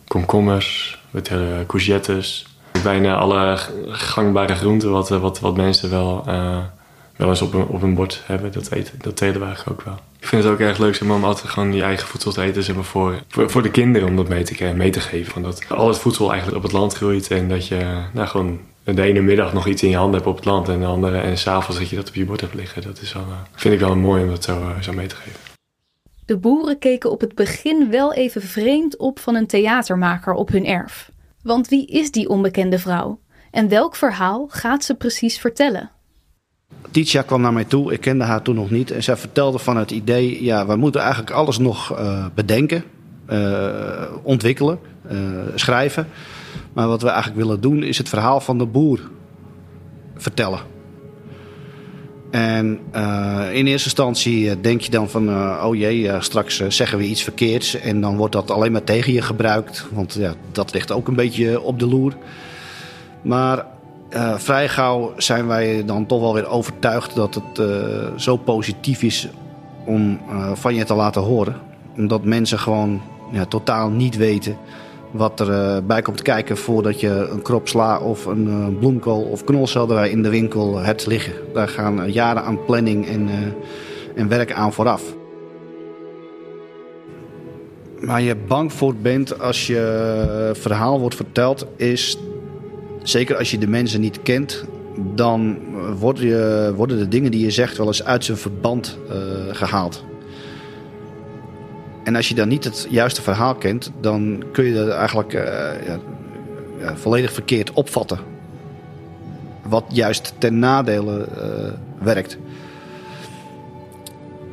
komkommers. 0.08 1.00
We 1.12 1.22
telen 1.22 1.66
courgettes. 1.66 2.48
Bijna 2.84 3.16
alle 3.16 3.58
gangbare 3.88 4.56
groenten 4.56 4.92
wat, 4.92 5.12
eh, 5.12 5.22
wat, 5.22 5.40
wat 5.40 5.56
mensen 5.56 5.90
wel, 5.90 6.24
wel 7.16 7.30
eens 7.30 7.42
op 7.42 7.54
een, 7.54 7.66
op 7.66 7.82
een 7.82 7.96
bord 7.96 8.22
hebben. 8.26 8.52
Dat, 8.52 8.72
eten, 8.72 8.94
dat 9.02 9.20
we 9.20 9.26
eigenlijk 9.26 9.70
ook 9.70 9.82
wel. 9.82 10.00
Ik 10.20 10.28
vind 10.28 10.44
het 10.44 10.52
ook 10.52 10.60
erg 10.60 10.78
leuk 10.78 10.96
zeg 10.96 11.08
maar, 11.08 11.18
om 11.18 11.26
altijd 11.26 11.50
gewoon 11.50 11.74
je 11.74 11.84
eigen 11.84 12.08
voedsel 12.08 12.32
te 12.32 12.42
eten 12.42 12.64
zeg 12.64 12.76
maar, 12.76 12.84
voor, 12.84 13.20
voor, 13.28 13.50
voor 13.50 13.62
de 13.62 13.72
kinderen. 13.72 14.08
Om 14.08 14.16
dat 14.16 14.28
mee 14.28 14.44
te, 14.44 14.74
mee 14.76 14.90
te 14.90 15.00
geven. 15.00 15.32
Van 15.32 15.42
dat 15.42 15.70
al 15.70 15.88
het 15.88 15.98
voedsel 15.98 16.30
eigenlijk 16.30 16.58
op 16.58 16.64
het 16.64 16.72
land 16.72 16.94
groeit. 16.94 17.32
En 17.32 17.50
dat 17.50 17.68
je 17.68 18.02
nou, 18.14 18.28
gewoon 18.28 18.60
de 18.94 19.02
ene 19.02 19.22
middag 19.22 19.54
nog 19.54 19.68
iets 19.68 19.84
in 19.84 19.90
je 19.90 19.96
handen 19.96 20.16
hebt 20.16 20.30
op 20.30 20.36
het 20.36 20.46
land. 20.46 20.70
En 20.70 20.80
de 20.80 20.86
andere 20.86 21.18
en 21.18 21.38
s'avonds 21.38 21.80
dat 21.80 21.90
je 21.90 21.96
dat 21.96 22.08
op 22.08 22.16
je 22.16 22.26
bord 22.26 22.42
hebt 22.42 22.54
liggen. 22.54 22.82
Dat 22.82 23.02
is 23.02 23.14
wel, 23.14 23.24
eh, 23.24 23.38
vind 23.52 23.74
ik 23.74 23.80
wel 23.80 23.96
mooi 23.96 24.24
om 24.24 24.30
dat 24.30 24.44
zo, 24.44 24.60
eh, 24.60 24.82
zo 24.82 24.94
mee 24.94 25.08
te 25.08 25.16
geven. 25.16 25.40
De 26.26 26.38
boeren 26.38 26.80
keken 26.80 27.12
op 27.12 27.22
het 27.22 27.36
begin 27.36 27.90
wel 27.90 28.14
even 28.14 28.42
vreemd 28.42 28.98
op 28.98 29.20
van 29.20 29.36
een 29.36 29.48
theatermaker 29.48 30.34
op 30.34 30.50
hun 30.50 30.66
erf. 30.66 31.12
Want 31.44 31.68
wie 31.68 31.88
is 31.88 32.12
die 32.12 32.30
onbekende 32.30 32.80
vrouw? 32.80 33.20
En 33.52 33.70
welk 33.70 33.96
verhaal 33.96 34.48
gaat 34.50 34.84
ze 34.84 34.96
precies 34.96 35.40
vertellen? 35.40 35.92
Titia 36.92 37.22
kwam 37.22 37.42
naar 37.42 37.54
mij 37.54 37.64
toe, 37.64 37.94
ik 37.94 38.02
kende 38.02 38.24
haar 38.24 38.42
toen 38.42 38.56
nog 38.56 38.70
niet. 38.70 38.92
En 38.92 39.04
zij 39.04 39.16
vertelde 39.16 39.60
van 39.60 39.78
het 39.78 39.92
idee, 39.92 40.44
ja, 40.44 40.66
we 40.66 40.76
moeten 40.76 41.02
eigenlijk 41.02 41.32
alles 41.32 41.58
nog 41.58 41.98
eh, 41.98 42.26
bedenken, 42.36 42.84
eh, 43.26 44.04
ontwikkelen, 44.24 44.80
eh, 45.08 45.18
schrijven. 45.56 46.08
Maar 46.76 46.88
wat 46.88 47.02
we 47.02 47.08
eigenlijk 47.08 47.38
willen 47.38 47.62
doen, 47.62 47.84
is 47.84 47.98
het 47.98 48.10
verhaal 48.10 48.40
van 48.40 48.58
de 48.58 48.66
boer 48.66 49.00
vertellen. 50.16 50.60
En 52.32 52.80
eh, 52.92 53.48
in 53.54 53.68
eerste 53.68 53.88
instantie 53.88 54.50
eh, 54.50 54.56
denk 54.62 54.82
je 54.82 54.92
dan 54.92 55.10
van, 55.10 55.30
eh, 55.30 55.64
oh 55.66 55.76
jee, 55.76 56.12
straks 56.20 56.68
zeggen 56.68 56.98
we 56.98 57.04
iets 57.04 57.24
verkeerds. 57.24 57.76
En 57.76 58.02
dan 58.02 58.18
wordt 58.18 58.34
dat 58.34 58.52
alleen 58.52 58.72
maar 58.72 58.84
tegen 58.84 59.14
je 59.14 59.22
gebruikt. 59.22 59.86
Want 59.92 60.14
ja, 60.14 60.34
dat 60.52 60.74
ligt 60.74 60.92
ook 60.92 61.08
een 61.08 61.16
beetje 61.16 61.62
op 61.62 61.80
de 61.80 61.88
loer. 61.88 62.14
Maar 63.22 63.66
vrij 64.36 64.70
gauw 64.70 65.14
zijn 65.18 65.48
wij 65.48 65.86
dan 65.86 66.06
toch 66.06 66.20
wel 66.20 66.34
weer 66.34 66.48
overtuigd 66.48 67.16
dat 67.16 67.36
het 67.36 67.62
zo 68.22 68.38
positief 68.38 69.04
is 69.04 69.28
om 69.86 70.20
van 70.54 70.76
je 70.76 70.84
te 70.84 70.94
laten 70.94 71.22
horen. 71.22 71.56
Omdat 71.98 72.24
mensen 72.24 72.60
gewoon 72.60 73.02
ja, 73.32 73.46
totaal 73.46 73.90
niet 73.90 74.16
weten 74.16 74.58
wat 75.18 75.40
er 75.40 75.52
eh, 75.52 75.78
bij 75.84 76.02
komt 76.02 76.22
kijken 76.22 76.58
voordat 76.58 77.00
je 77.00 77.28
een 77.32 77.42
krop 77.42 77.68
sla 77.68 78.00
of 78.00 78.26
een 78.26 78.48
eh, 78.48 78.80
bloemkool 78.80 79.22
of 79.22 79.44
knolselderij 79.44 80.10
in 80.10 80.24
de 80.24 80.30
winkel 80.30 80.78
hebt 80.78 81.06
liggen. 81.06 81.34
Daar 81.54 81.68
gaan 81.68 82.02
eh, 82.02 82.14
jaren 82.14 82.44
aan 82.44 82.66
planning 82.66 83.08
en, 83.08 83.30
en 84.16 84.28
werk 84.28 84.52
aan 84.52 84.74
vooraf. 84.74 85.04
Waar 88.00 88.22
je 88.22 88.36
bang 88.48 88.74
voor 88.74 88.96
bent 88.96 89.40
als 89.40 89.68
je 89.68 90.52
verhaal 90.54 91.00
wordt 91.00 91.16
verteld, 91.16 91.66
is 91.76 92.18
zeker 93.04 93.38
als 93.38 93.52
je 93.52 93.58
de 93.58 93.68
mensen 93.68 94.02
niet 94.02 94.22
kent, 94.22 94.66
dan 95.16 95.58
worden, 96.00 96.28
je, 96.28 96.74
worden 96.76 96.98
de 96.98 97.08
dingen 97.08 97.32
die 97.32 97.44
je 97.44 97.52
zegt 97.52 97.78
wel 97.78 97.88
eens 97.88 98.04
uit 98.04 98.26
zijn 98.26 98.38
verband 98.38 98.98
eh, 99.10 99.16
gehaald. 99.52 100.04
En 102.06 102.16
als 102.16 102.28
je 102.28 102.36
dan 102.36 102.48
niet 102.48 102.64
het 102.64 102.88
juiste 102.90 103.22
verhaal 103.22 103.56
kent, 103.56 103.92
dan 104.02 104.44
kun 104.52 104.66
je 104.66 104.74
dat 104.74 104.90
eigenlijk 104.90 105.34
eh, 105.34 105.86
ja, 105.88 106.00
ja, 106.80 106.96
volledig 106.98 107.34
verkeerd 107.34 107.74
opvatten. 107.74 108.20
Wat 109.62 109.84
juist 109.88 110.34
ten 110.38 110.60
nadele 110.60 111.24
eh, 111.24 112.04
werkt. 112.04 112.38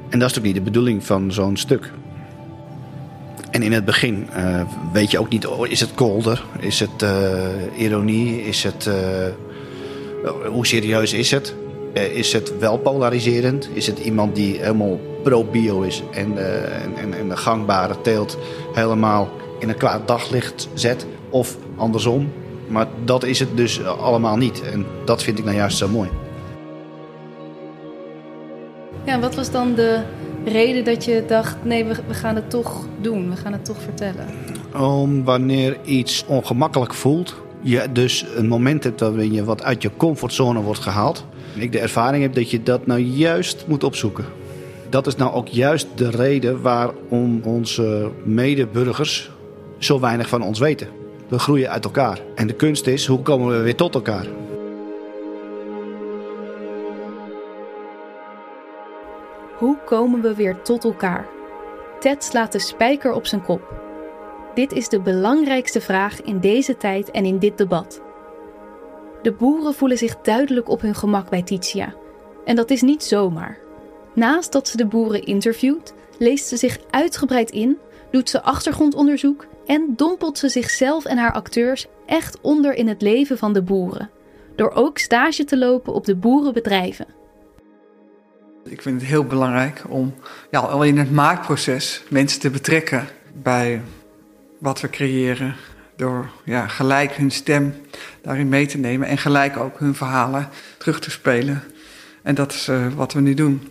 En 0.08 0.18
dat 0.18 0.30
is 0.30 0.34
natuurlijk 0.36 0.44
niet 0.44 0.54
de 0.54 0.70
bedoeling 0.70 1.04
van 1.04 1.32
zo'n 1.32 1.56
stuk. 1.56 1.90
En 3.50 3.62
in 3.62 3.72
het 3.72 3.84
begin 3.84 4.28
eh, 4.30 4.62
weet 4.92 5.10
je 5.10 5.18
ook 5.18 5.28
niet, 5.28 5.46
oh, 5.46 5.66
is 5.66 5.80
het 5.80 5.94
kolder? 5.94 6.44
Is 6.58 6.80
het 6.80 7.04
ironie? 7.76 8.42
Is 8.42 8.62
het, 8.62 8.86
eh, 8.86 10.46
hoe 10.46 10.66
serieus 10.66 11.12
is 11.12 11.30
het? 11.30 11.54
Is 11.92 12.32
het 12.32 12.58
wel 12.58 12.78
polariserend? 12.78 13.68
Is 13.72 13.86
het 13.86 13.98
iemand 13.98 14.34
die 14.34 14.58
helemaal 14.58 14.98
pro-bio 15.22 15.80
is 15.80 16.02
en, 16.10 16.38
eh, 16.38 16.82
en, 16.84 16.96
en, 16.96 17.14
en 17.14 17.28
de 17.28 17.36
gangbare 17.36 18.00
teelt 18.00 18.38
helemaal 18.72 19.28
in 19.58 19.68
een 19.68 19.76
kwaad 19.76 20.08
daglicht 20.08 20.68
zet? 20.74 21.06
Of 21.30 21.56
andersom? 21.76 22.32
Maar 22.68 22.86
dat 23.04 23.24
is 23.24 23.38
het 23.38 23.56
dus 23.56 23.84
allemaal 23.84 24.36
niet. 24.36 24.62
En 24.62 24.86
dat 25.04 25.22
vind 25.22 25.38
ik 25.38 25.44
nou 25.44 25.56
juist 25.56 25.78
zo 25.78 25.88
mooi. 25.88 26.08
Ja, 29.04 29.20
wat 29.20 29.34
was 29.34 29.50
dan 29.50 29.74
de 29.74 30.02
reden 30.44 30.84
dat 30.84 31.04
je 31.04 31.24
dacht: 31.26 31.56
nee, 31.62 31.84
we, 31.84 31.94
we 32.06 32.14
gaan 32.14 32.34
het 32.34 32.50
toch 32.50 32.86
doen, 33.00 33.30
we 33.30 33.36
gaan 33.36 33.52
het 33.52 33.64
toch 33.64 33.80
vertellen? 33.82 34.26
Om 34.78 35.24
wanneer 35.24 35.76
iets 35.84 36.24
ongemakkelijk 36.26 36.94
voelt, 36.94 37.34
je 37.60 37.86
dus 37.92 38.24
een 38.36 38.48
moment 38.48 38.84
hebt 38.84 39.00
waarin 39.00 39.32
je 39.32 39.44
wat 39.44 39.62
uit 39.62 39.82
je 39.82 39.90
comfortzone 39.96 40.60
wordt 40.60 40.80
gehaald. 40.80 41.24
En 41.54 41.60
ik 41.60 41.72
de 41.72 41.78
ervaring 41.78 42.22
heb 42.22 42.34
dat 42.34 42.50
je 42.50 42.62
dat 42.62 42.86
nou 42.86 43.00
juist 43.00 43.64
moet 43.66 43.84
opzoeken. 43.84 44.24
Dat 44.92 45.06
is 45.06 45.16
nou 45.16 45.32
ook 45.32 45.48
juist 45.48 45.86
de 45.94 46.10
reden 46.10 46.62
waarom 46.62 47.42
onze 47.44 48.10
medeburgers 48.24 49.30
zo 49.78 50.00
weinig 50.00 50.28
van 50.28 50.42
ons 50.42 50.58
weten. 50.58 50.88
We 51.28 51.38
groeien 51.38 51.70
uit 51.70 51.84
elkaar. 51.84 52.20
En 52.34 52.46
de 52.46 52.54
kunst 52.54 52.86
is, 52.86 53.06
hoe 53.06 53.22
komen 53.22 53.56
we 53.56 53.62
weer 53.62 53.74
tot 53.74 53.94
elkaar? 53.94 54.26
Hoe 59.58 59.78
komen 59.84 60.22
we 60.22 60.34
weer 60.34 60.62
tot 60.62 60.84
elkaar? 60.84 61.26
Ted 62.00 62.24
slaat 62.24 62.52
de 62.52 62.58
spijker 62.58 63.12
op 63.12 63.26
zijn 63.26 63.42
kop. 63.42 63.62
Dit 64.54 64.72
is 64.72 64.88
de 64.88 65.00
belangrijkste 65.00 65.80
vraag 65.80 66.22
in 66.22 66.40
deze 66.40 66.76
tijd 66.76 67.10
en 67.10 67.24
in 67.24 67.38
dit 67.38 67.58
debat. 67.58 68.02
De 69.22 69.32
boeren 69.32 69.74
voelen 69.74 69.98
zich 69.98 70.16
duidelijk 70.20 70.68
op 70.68 70.80
hun 70.80 70.94
gemak 70.94 71.30
bij 71.30 71.42
Titia. 71.42 71.94
En 72.44 72.56
dat 72.56 72.70
is 72.70 72.82
niet 72.82 73.02
zomaar. 73.02 73.61
Naast 74.14 74.52
dat 74.52 74.68
ze 74.68 74.76
de 74.76 74.86
boeren 74.86 75.24
interviewt, 75.24 75.94
leest 76.18 76.46
ze 76.46 76.56
zich 76.56 76.78
uitgebreid 76.90 77.50
in, 77.50 77.78
doet 78.10 78.30
ze 78.30 78.42
achtergrondonderzoek 78.42 79.46
en 79.66 79.92
dompelt 79.96 80.38
ze 80.38 80.48
zichzelf 80.48 81.04
en 81.04 81.18
haar 81.18 81.32
acteurs 81.32 81.86
echt 82.06 82.40
onder 82.40 82.74
in 82.74 82.88
het 82.88 83.02
leven 83.02 83.38
van 83.38 83.52
de 83.52 83.62
boeren. 83.62 84.10
Door 84.56 84.70
ook 84.70 84.98
stage 84.98 85.44
te 85.44 85.58
lopen 85.58 85.92
op 85.92 86.04
de 86.04 86.16
boerenbedrijven. 86.16 87.06
Ik 88.64 88.82
vind 88.82 89.00
het 89.00 89.10
heel 89.10 89.24
belangrijk 89.24 89.82
om 89.88 90.14
ja, 90.50 90.58
al 90.60 90.82
in 90.82 90.98
het 90.98 91.10
maakproces 91.10 92.02
mensen 92.08 92.40
te 92.40 92.50
betrekken 92.50 93.08
bij 93.34 93.82
wat 94.58 94.80
we 94.80 94.90
creëren. 94.90 95.54
Door 95.96 96.30
ja, 96.44 96.66
gelijk 96.66 97.12
hun 97.12 97.30
stem 97.30 97.74
daarin 98.22 98.48
mee 98.48 98.66
te 98.66 98.78
nemen 98.78 99.08
en 99.08 99.18
gelijk 99.18 99.56
ook 99.56 99.78
hun 99.78 99.94
verhalen 99.94 100.48
terug 100.78 101.00
te 101.00 101.10
spelen. 101.10 101.62
En 102.22 102.34
dat 102.34 102.52
is 102.52 102.68
uh, 102.68 102.86
wat 102.94 103.12
we 103.12 103.20
nu 103.20 103.34
doen. 103.34 103.68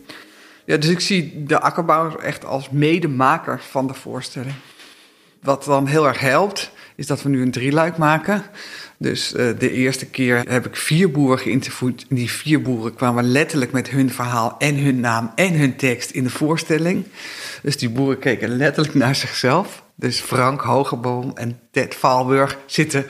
Ja, 0.65 0.77
dus 0.77 0.89
ik 0.89 0.99
zie 0.99 1.43
de 1.43 1.59
akkerbouwer 1.59 2.19
echt 2.19 2.45
als 2.45 2.69
medemaker 2.69 3.61
van 3.69 3.87
de 3.87 3.93
voorstelling. 3.93 4.55
Wat 5.41 5.63
dan 5.63 5.87
heel 5.87 6.07
erg 6.07 6.19
helpt, 6.19 6.71
is 6.95 7.07
dat 7.07 7.21
we 7.21 7.29
nu 7.29 7.41
een 7.41 7.51
drieluik 7.51 7.97
maken. 7.97 8.43
Dus 8.97 9.33
uh, 9.33 9.49
de 9.59 9.71
eerste 9.71 10.05
keer 10.05 10.43
heb 10.49 10.65
ik 10.65 10.75
vier 10.75 11.11
boeren 11.11 11.39
geïnterviewd. 11.39 12.05
En 12.09 12.15
die 12.15 12.31
vier 12.31 12.61
boeren 12.61 12.95
kwamen 12.95 13.23
letterlijk 13.23 13.71
met 13.71 13.89
hun 13.89 14.11
verhaal 14.11 14.55
en 14.57 14.75
hun 14.75 14.99
naam 14.99 15.31
en 15.35 15.53
hun 15.53 15.75
tekst 15.75 16.11
in 16.11 16.23
de 16.23 16.29
voorstelling. 16.29 17.05
Dus 17.61 17.77
die 17.77 17.89
boeren 17.89 18.19
keken 18.19 18.49
letterlijk 18.49 18.95
naar 18.95 19.15
zichzelf. 19.15 19.83
Dus 19.95 20.19
Frank 20.19 20.61
Hogeboom 20.61 21.31
en 21.35 21.59
Ted 21.71 21.95
Valburg 21.95 22.57
zitten 22.65 23.05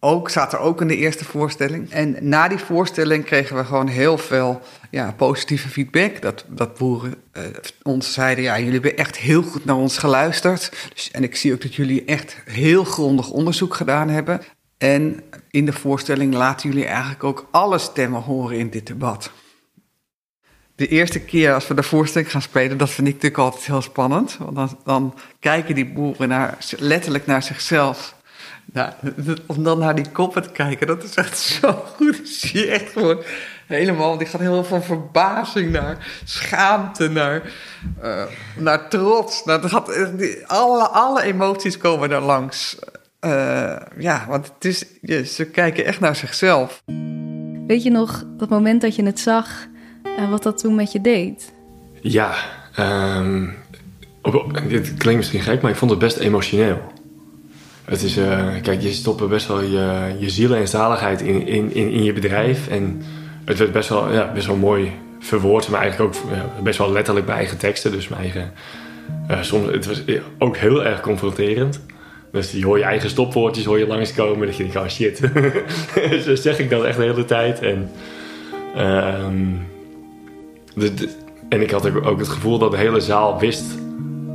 ook, 0.00 0.30
zaten 0.30 0.60
ook 0.60 0.80
in 0.80 0.88
de 0.88 0.96
eerste 0.96 1.24
voorstelling. 1.24 1.90
En 1.90 2.16
na 2.20 2.48
die 2.48 2.58
voorstelling 2.58 3.24
kregen 3.24 3.56
we 3.56 3.64
gewoon 3.64 3.88
heel 3.88 4.18
veel 4.18 4.60
ja, 4.90 5.14
positieve 5.16 5.68
feedback. 5.68 6.22
Dat, 6.22 6.44
dat 6.48 6.78
boeren 6.78 7.14
uh, 7.36 7.42
ons 7.82 8.12
zeiden, 8.12 8.44
ja, 8.44 8.56
jullie 8.58 8.72
hebben 8.72 8.96
echt 8.96 9.16
heel 9.16 9.42
goed 9.42 9.64
naar 9.64 9.76
ons 9.76 9.98
geluisterd. 9.98 10.88
Dus, 10.94 11.10
en 11.10 11.22
ik 11.22 11.36
zie 11.36 11.52
ook 11.52 11.62
dat 11.62 11.74
jullie 11.74 12.04
echt 12.04 12.36
heel 12.44 12.84
grondig 12.84 13.30
onderzoek 13.30 13.74
gedaan 13.74 14.08
hebben. 14.08 14.40
En 14.78 15.22
in 15.50 15.66
de 15.66 15.72
voorstelling 15.72 16.34
laten 16.34 16.70
jullie 16.70 16.86
eigenlijk 16.86 17.24
ook 17.24 17.48
alle 17.50 17.78
stemmen 17.78 18.22
horen 18.22 18.58
in 18.58 18.70
dit 18.70 18.86
debat. 18.86 19.30
De 20.74 20.88
eerste 20.88 21.20
keer 21.20 21.54
als 21.54 21.66
we 21.66 21.74
de 21.74 21.82
voorstelling 21.82 22.30
gaan 22.30 22.42
spelen, 22.42 22.78
dat 22.78 22.90
vind 22.90 23.06
ik 23.06 23.14
natuurlijk 23.14 23.42
altijd 23.42 23.64
heel 23.64 23.82
spannend. 23.82 24.36
Want 24.38 24.54
dan, 24.56 24.78
dan 24.84 25.14
kijken 25.40 25.74
die 25.74 25.86
boeren 25.86 26.28
naar, 26.28 26.58
letterlijk 26.76 27.26
naar 27.26 27.42
zichzelf. 27.42 28.15
Nou, 28.72 28.92
om 29.46 29.62
dan 29.62 29.78
naar 29.78 29.94
die 29.94 30.10
koppen 30.10 30.42
te 30.42 30.50
kijken, 30.50 30.86
dat 30.86 31.02
is 31.02 31.14
echt 31.14 31.38
zo 31.60 31.72
goed. 31.96 32.16
Dan 32.16 32.26
zie 32.26 32.60
je 32.60 32.70
echt 32.70 32.92
gewoon 32.92 33.22
helemaal, 33.66 34.18
die 34.18 34.26
gaat 34.26 34.40
heel 34.40 34.64
van 34.64 34.82
verbazing 34.82 35.70
naar 35.72 36.20
schaamte, 36.24 37.08
naar, 37.08 37.42
eh, 38.00 38.22
naar 38.56 38.88
trots. 38.88 39.44
Nou, 39.44 39.60
dat 39.60 39.70
gaat, 39.70 39.90
alle, 40.46 40.86
alle 40.88 41.22
emoties 41.22 41.76
komen 41.76 42.08
daar 42.08 42.20
langs. 42.22 42.78
Eh, 43.20 43.76
ja, 43.98 44.24
want 44.28 44.52
het 44.54 44.64
is, 44.64 44.84
ja, 45.02 45.22
ze 45.24 45.44
kijken 45.44 45.84
echt 45.84 46.00
naar 46.00 46.16
zichzelf. 46.16 46.82
Weet 47.66 47.82
je 47.82 47.90
nog 47.90 48.24
dat 48.26 48.48
moment 48.48 48.80
dat 48.80 48.96
je 48.96 49.04
het 49.04 49.20
zag 49.20 49.66
en 50.16 50.30
wat 50.30 50.42
dat 50.42 50.58
toen 50.58 50.74
met 50.74 50.92
je 50.92 51.00
deed? 51.00 51.52
Ja, 52.00 52.34
ehm, 52.74 53.48
op- 54.22 54.34
op- 54.34 54.60
dit 54.68 54.94
klinkt 54.94 55.16
misschien 55.16 55.40
gek, 55.40 55.62
maar 55.62 55.70
ik 55.70 55.76
vond 55.76 55.90
het 55.90 56.00
best 56.00 56.16
emotioneel. 56.16 56.80
Het 57.86 58.02
is, 58.02 58.16
eh, 58.16 58.48
kijk, 58.62 58.80
je 58.80 58.92
stopt 58.92 59.28
best 59.28 59.46
wel 59.46 59.62
je, 59.62 60.14
je 60.18 60.30
ziel 60.30 60.54
en 60.54 60.68
zaligheid 60.68 61.20
in, 61.20 61.46
in, 61.46 61.74
in, 61.74 61.90
in 61.90 62.04
je 62.04 62.12
bedrijf. 62.12 62.68
En 62.68 63.02
het 63.44 63.58
werd 63.58 63.72
best 63.72 63.88
wel, 63.88 64.12
ja, 64.12 64.32
best 64.32 64.46
wel 64.46 64.56
mooi 64.56 64.92
verwoord, 65.20 65.68
maar 65.68 65.80
eigenlijk 65.80 66.14
ook 66.14 66.22
best 66.62 66.78
wel 66.78 66.92
letterlijk 66.92 67.26
mijn 67.26 67.38
eigen 67.38 67.58
teksten. 67.58 67.92
Dus 67.92 68.08
mijn 68.08 68.20
eigen, 68.20 68.52
eh, 69.28 69.42
soms, 69.42 69.70
het 69.70 69.86
was 69.86 70.02
ook 70.38 70.56
heel 70.56 70.84
erg 70.84 71.00
confronterend. 71.00 71.80
Dus 72.32 72.52
je 72.52 72.64
hoor 72.64 72.78
je 72.78 72.84
eigen 72.84 73.10
stopwoordjes 73.10 73.64
hoor 73.64 73.78
je 73.78 73.86
langskomen. 73.86 74.46
Dat 74.46 74.56
je 74.56 74.62
denkt, 74.62 74.78
oh 74.78 74.88
shit. 74.88 75.20
Zo 76.24 76.34
zeg 76.34 76.58
ik 76.58 76.70
dat 76.70 76.84
echt 76.84 76.96
de 76.96 77.02
hele 77.02 77.24
tijd. 77.24 77.60
En, 77.60 77.90
ehm, 78.74 79.54
en 81.48 81.62
ik 81.62 81.70
had 81.70 81.88
ook 81.88 82.06
ook 82.06 82.18
het 82.18 82.28
gevoel 82.28 82.58
dat 82.58 82.70
de 82.70 82.76
hele 82.76 83.00
zaal 83.00 83.38
wist 83.38 83.64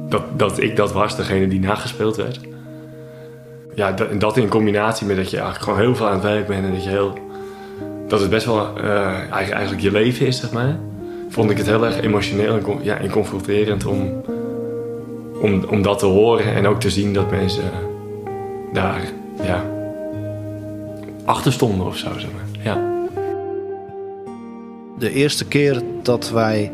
dat, 0.10 0.40
dat 0.40 0.60
ik 0.60 0.76
dat 0.76 0.94
was, 0.94 1.18
degene 1.18 1.48
die 1.48 1.60
nagespeeld 1.60 2.16
werd. 2.16 2.40
Ja, 3.76 3.92
dat, 3.92 4.20
dat 4.20 4.38
in 4.38 4.48
combinatie 4.48 5.08
met 5.08 5.16
dat 5.16 5.30
je 5.30 5.38
eigenlijk 5.38 5.66
gewoon 5.66 5.80
heel 5.80 5.96
veel 5.96 6.08
aan 6.08 6.14
het 6.14 6.24
werk 6.24 6.48
bent 6.48 6.66
en 6.66 6.72
dat 6.72 6.84
je 6.84 6.90
heel. 6.90 7.18
dat 8.08 8.20
het 8.20 8.30
best 8.30 8.46
wel 8.46 8.78
eh, 8.78 9.32
eigenlijk, 9.32 9.82
je 9.82 9.92
leven 9.92 10.26
is, 10.26 10.40
zeg 10.40 10.52
maar. 10.52 10.78
Vond 11.30 11.52
ik 11.52 11.58
het 11.58 11.68
heel 11.68 11.86
erg 11.86 12.02
emotioneel 12.02 12.58
en, 12.58 12.64
ja, 12.82 12.98
en 12.98 13.10
confronterend 13.10 13.86
om, 13.86 14.24
om, 15.42 15.64
om 15.70 15.82
dat 15.82 16.00
te 16.00 16.06
horen 16.06 16.54
en 16.54 16.68
ook 16.68 16.80
te 16.80 16.90
zien 16.90 17.14
dat 17.14 17.32
mensen 17.32 17.64
daar 18.74 19.02
ja, 19.44 19.64
achter 21.26 21.54
stonden 21.54 21.88
of 21.88 21.98
zo, 21.98 22.08
zeg 22.18 22.30
maar. 22.32 22.64
Ja. 22.64 22.90
De 25.00 25.12
eerste 25.12 25.46
keer 25.46 25.82
dat 26.02 26.30
wij 26.30 26.72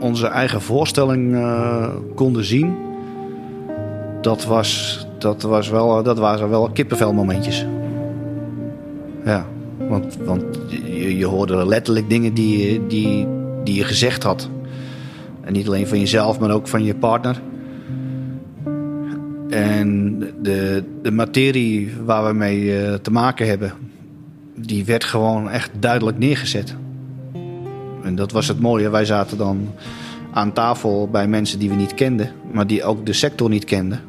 onze 0.00 0.26
eigen 0.26 0.60
voorstelling 0.60 1.34
eh, 1.34 1.88
konden 2.14 2.44
zien, 2.44 2.76
dat, 4.20 4.44
was, 4.44 5.00
dat, 5.24 5.42
was 5.42 5.68
wel, 5.68 6.02
dat 6.02 6.18
waren 6.18 6.48
wel 6.48 6.70
kippenvelmomentjes. 6.70 7.66
Ja, 9.24 9.46
want, 9.88 10.16
want 10.24 10.44
je, 10.68 11.16
je 11.16 11.26
hoorde 11.26 11.66
letterlijk 11.66 12.08
dingen 12.08 12.34
die, 12.34 12.86
die, 12.86 13.26
die 13.64 13.74
je 13.74 13.84
gezegd 13.84 14.22
had. 14.22 14.48
En 15.40 15.52
niet 15.52 15.66
alleen 15.66 15.86
van 15.86 15.98
jezelf, 15.98 16.38
maar 16.38 16.50
ook 16.50 16.68
van 16.68 16.84
je 16.84 16.94
partner. 16.94 17.40
En 19.48 20.18
de, 20.42 20.84
de 21.02 21.10
materie 21.10 21.92
waar 22.04 22.26
we 22.26 22.32
mee 22.32 22.78
eh, 22.78 22.94
te 22.94 23.10
maken 23.10 23.46
hebben, 23.46 23.72
die 24.54 24.84
werd 24.84 25.04
gewoon 25.04 25.50
echt 25.50 25.70
duidelijk 25.78 26.18
neergezet. 26.18 26.74
En 28.02 28.14
dat 28.14 28.32
was 28.32 28.48
het 28.48 28.60
mooie. 28.60 28.90
Wij 28.90 29.04
zaten 29.04 29.38
dan 29.38 29.68
aan 30.32 30.52
tafel 30.52 31.08
bij 31.08 31.28
mensen 31.28 31.58
die 31.58 31.68
we 31.68 31.74
niet 31.74 31.94
kenden, 31.94 32.30
maar 32.52 32.66
die 32.66 32.84
ook 32.84 33.06
de 33.06 33.12
sector 33.12 33.48
niet 33.48 33.64
kenden. 33.64 34.00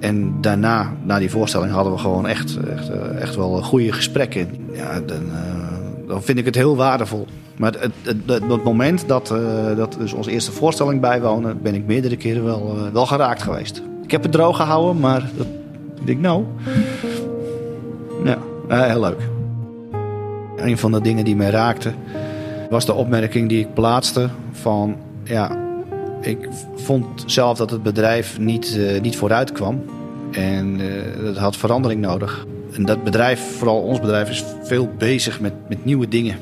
En 0.00 0.40
daarna, 0.40 0.92
na 1.02 1.18
die 1.18 1.30
voorstelling, 1.30 1.72
hadden 1.72 1.92
we 1.92 1.98
gewoon 1.98 2.26
echt, 2.26 2.56
echt, 2.56 2.88
eh, 2.90 3.20
echt 3.20 3.36
wel 3.36 3.62
goede 3.62 3.92
gesprekken. 3.92 4.48
Ja, 4.72 5.00
dan, 5.00 5.30
eh, 5.30 6.08
dan 6.08 6.22
vind 6.22 6.38
ik 6.38 6.44
het 6.44 6.54
heel 6.54 6.76
waardevol. 6.76 7.26
Maar 7.56 7.72
het, 7.78 7.92
het, 8.26 8.64
moment 8.64 9.08
dat, 9.08 9.30
eh, 9.30 9.76
dat 9.76 9.96
dus 9.98 10.12
onze 10.12 10.30
eerste 10.30 10.52
voorstelling 10.52 11.00
bijwonen, 11.00 11.62
ben 11.62 11.74
ik 11.74 11.86
meerdere 11.86 12.16
keren 12.16 12.44
wel, 12.44 12.76
wel 12.92 13.06
geraakt 13.06 13.42
geweest. 13.42 13.82
Ik 14.02 14.10
heb 14.10 14.22
het 14.22 14.32
droog 14.32 14.56
gehouden, 14.56 15.00
maar 15.00 15.30
dat, 15.36 15.46
ik 16.00 16.06
denk 16.06 16.20
nou. 16.20 16.44
Ja, 18.24 18.38
heel 18.68 19.00
leuk. 19.00 19.28
Een 20.56 20.78
van 20.78 20.92
de 20.92 21.00
dingen 21.00 21.24
die 21.24 21.36
mij 21.36 21.50
raakte, 21.50 21.92
was 22.70 22.86
de 22.86 22.94
opmerking 22.94 23.48
die 23.48 23.60
ik 23.60 23.74
plaatste 23.74 24.28
van 24.52 24.96
ja, 25.24 25.65
ik 26.20 26.48
vond 26.74 27.22
zelf 27.26 27.58
dat 27.58 27.70
het 27.70 27.82
bedrijf 27.82 28.38
niet, 28.38 28.76
eh, 28.78 29.00
niet 29.00 29.16
vooruit 29.16 29.52
kwam 29.52 29.84
en 30.32 30.80
eh 30.80 31.24
het 31.26 31.36
had 31.36 31.56
verandering 31.56 32.00
nodig. 32.00 32.46
En 32.72 32.84
dat 32.84 33.04
bedrijf, 33.04 33.40
vooral 33.58 33.80
ons 33.80 34.00
bedrijf, 34.00 34.30
is 34.30 34.44
veel 34.62 34.88
bezig 34.98 35.40
met, 35.40 35.52
met 35.68 35.84
nieuwe 35.84 36.08
dingen. 36.08 36.36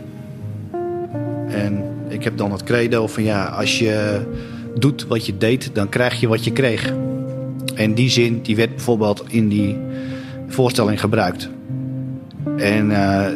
En 1.49 1.85
ik 2.09 2.25
heb 2.25 2.37
dan 2.37 2.53
het 2.53 2.63
credo 2.63 3.07
van 3.07 3.23
ja, 3.23 3.45
als 3.45 3.79
je 3.79 4.21
doet 4.79 5.07
wat 5.07 5.27
je 5.27 5.37
deed, 5.37 5.71
dan 5.73 5.89
krijg 5.89 6.21
je 6.21 6.29
wat 6.29 6.45
je 6.45 6.53
kreeg. 6.53 6.93
En 7.75 7.95
die 7.95 8.11
zin 8.11 8.43
die 8.43 8.57
werd 8.57 8.71
bijvoorbeeld 8.71 9.25
in 9.29 9.49
die 9.49 9.77
voorstelling 10.49 11.01
gebruikt. 11.01 11.49
En 12.57 12.91
eh, 12.91 13.27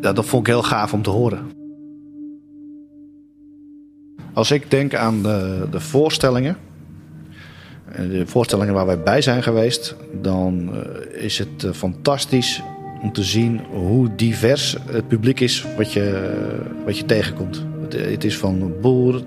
dat, 0.00 0.16
dat 0.16 0.26
vond 0.26 0.46
ik 0.46 0.52
heel 0.52 0.62
gaaf 0.62 0.92
om 0.92 1.02
te 1.02 1.10
horen. 1.10 1.57
Als 4.38 4.50
ik 4.50 4.70
denk 4.70 4.94
aan 4.94 5.22
de, 5.22 5.66
de 5.70 5.80
voorstellingen, 5.80 6.56
eh, 7.92 8.10
de 8.10 8.26
voorstellingen 8.26 8.74
waar 8.74 8.86
wij 8.86 9.02
bij 9.02 9.20
zijn 9.22 9.42
geweest, 9.42 9.96
dan 10.22 10.70
eh, 10.74 11.24
is 11.24 11.38
het 11.38 11.64
eh, 11.64 11.70
fantastisch 11.72 12.62
om 13.02 13.12
te 13.12 13.22
zien 13.24 13.60
hoe 13.70 14.14
divers 14.16 14.76
het 14.90 15.08
publiek 15.08 15.40
is 15.40 15.66
wat 15.76 15.92
je, 15.92 16.34
wat 16.84 16.98
je 16.98 17.04
tegenkomt. 17.04 17.66
Het, 17.88 18.24
is 18.24 18.38
van 18.38 18.72
boer 18.80 19.22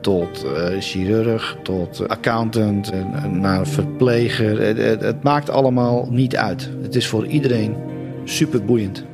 tot 0.00 0.46
chirurg, 0.78 1.56
tot 1.62 2.08
accountant, 2.08 2.92
naar 3.32 3.66
verpleger. 3.66 4.60
Het, 4.60 5.00
het- 5.02 5.22
maakt 5.22 5.50
allemaal 5.50 6.08
niet 6.10 6.36
uit. 6.36 6.70
Het 6.82 6.94
is 6.94 7.06
voor 7.06 7.26
iedereen 7.26 7.74
super 8.24 8.64
boeiend. 8.64 9.04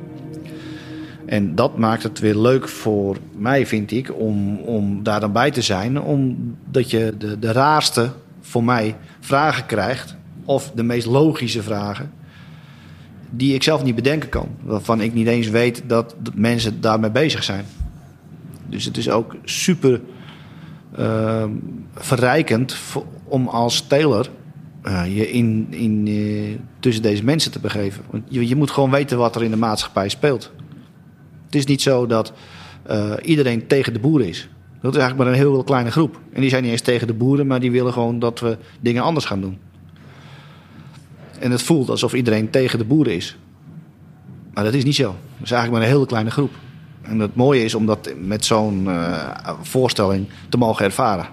En 1.35 1.55
dat 1.55 1.77
maakt 1.77 2.03
het 2.03 2.19
weer 2.19 2.35
leuk 2.35 2.67
voor 2.67 3.17
mij, 3.37 3.65
vind 3.65 3.91
ik, 3.91 4.19
om, 4.19 4.57
om 4.59 5.03
daar 5.03 5.19
dan 5.19 5.31
bij 5.31 5.51
te 5.51 5.61
zijn. 5.61 6.01
Omdat 6.01 6.91
je 6.91 7.13
de, 7.17 7.39
de 7.39 7.51
raarste, 7.51 8.09
voor 8.41 8.63
mij, 8.63 8.95
vragen 9.19 9.65
krijgt. 9.65 10.15
Of 10.45 10.71
de 10.75 10.83
meest 10.83 11.05
logische 11.05 11.63
vragen. 11.63 12.11
Die 13.29 13.53
ik 13.53 13.63
zelf 13.63 13.83
niet 13.83 13.95
bedenken 13.95 14.29
kan. 14.29 14.47
Waarvan 14.63 15.01
ik 15.01 15.13
niet 15.13 15.27
eens 15.27 15.49
weet 15.49 15.83
dat 15.87 16.15
mensen 16.33 16.81
daarmee 16.81 17.11
bezig 17.11 17.43
zijn. 17.43 17.65
Dus 18.65 18.85
het 18.85 18.97
is 18.97 19.09
ook 19.09 19.35
super 19.43 20.01
ehm, 20.95 21.49
verrijkend 21.95 22.77
om 23.23 23.47
als 23.47 23.81
teler 23.87 24.29
eh, 24.81 25.15
je 25.15 25.31
in, 25.31 25.67
in, 25.69 26.07
eh, 26.07 26.59
tussen 26.79 27.03
deze 27.03 27.23
mensen 27.23 27.51
te 27.51 27.59
begeven. 27.59 28.03
Want 28.09 28.23
je, 28.27 28.47
je 28.47 28.55
moet 28.55 28.71
gewoon 28.71 28.91
weten 28.91 29.17
wat 29.17 29.35
er 29.35 29.43
in 29.43 29.51
de 29.51 29.57
maatschappij 29.57 30.09
speelt. 30.09 30.51
Het 31.55 31.63
is 31.63 31.69
niet 31.69 31.81
zo 31.81 32.05
dat 32.05 32.33
eh, 32.83 33.13
iedereen 33.21 33.67
tegen 33.67 33.93
de 33.93 33.99
boeren 33.99 34.27
is. 34.27 34.49
Dat 34.81 34.93
is 34.93 34.99
eigenlijk 34.99 35.17
maar 35.17 35.27
een 35.27 35.49
heel 35.49 35.63
kleine 35.63 35.91
groep. 35.91 36.19
En 36.33 36.41
die 36.41 36.49
zijn 36.49 36.63
niet 36.63 36.71
eens 36.71 36.81
tegen 36.81 37.07
de 37.07 37.13
boeren, 37.13 37.47
maar 37.47 37.59
die 37.59 37.71
willen 37.71 37.93
gewoon 37.93 38.19
dat 38.19 38.39
we 38.39 38.57
dingen 38.79 39.03
anders 39.03 39.25
gaan 39.25 39.41
doen. 39.41 39.57
En 41.39 41.51
het 41.51 41.61
voelt 41.61 41.89
alsof 41.89 42.13
iedereen 42.13 42.49
tegen 42.49 42.79
de 42.79 42.85
boeren 42.85 43.15
is. 43.15 43.37
Maar 44.53 44.63
dat 44.63 44.73
is 44.73 44.83
niet 44.83 44.95
zo. 44.95 45.03
Dat 45.07 45.43
is 45.43 45.51
eigenlijk 45.51 45.71
maar 45.71 45.81
een 45.81 45.95
hele 45.95 46.05
kleine 46.05 46.31
groep. 46.31 46.51
En 47.01 47.19
het 47.19 47.35
mooie 47.35 47.63
is 47.63 47.75
om 47.75 47.85
dat 47.85 48.13
met 48.17 48.45
zo'n 48.45 48.89
eh, 48.89 49.59
voorstelling 49.61 50.27
te 50.49 50.57
mogen 50.57 50.85
ervaren. 50.85 51.27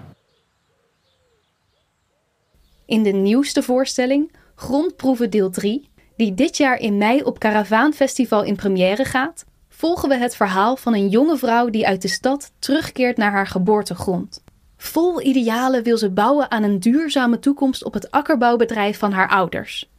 In 2.85 3.03
de 3.03 3.11
nieuwste 3.11 3.63
voorstelling, 3.63 4.31
Grondproeven 4.55 5.29
deel 5.29 5.49
3, 5.49 5.89
die 6.15 6.33
dit 6.33 6.57
jaar 6.57 6.79
in 6.79 6.97
mei 6.97 7.21
op 7.21 7.39
Caravaan 7.39 7.93
Festival 7.93 8.43
in 8.43 8.55
première 8.55 9.05
gaat, 9.05 9.45
volgen 9.83 10.09
we 10.09 10.17
het 10.17 10.35
verhaal 10.35 10.75
van 10.75 10.93
een 10.93 11.09
jonge 11.09 11.37
vrouw 11.37 11.69
die 11.69 11.87
uit 11.87 12.01
de 12.01 12.07
stad 12.07 12.51
terugkeert 12.59 13.17
naar 13.17 13.31
haar 13.31 13.47
geboortegrond. 13.47 14.43
Vol 14.77 15.21
idealen 15.21 15.83
wil 15.83 15.97
ze 15.97 16.09
bouwen 16.09 16.51
aan 16.51 16.63
een 16.63 16.79
duurzame 16.79 17.39
toekomst 17.39 17.83
op 17.83 17.93
het 17.93 18.11
akkerbouwbedrijf 18.11 18.97
van 18.97 19.11
haar 19.11 19.29
ouders. 19.29 19.91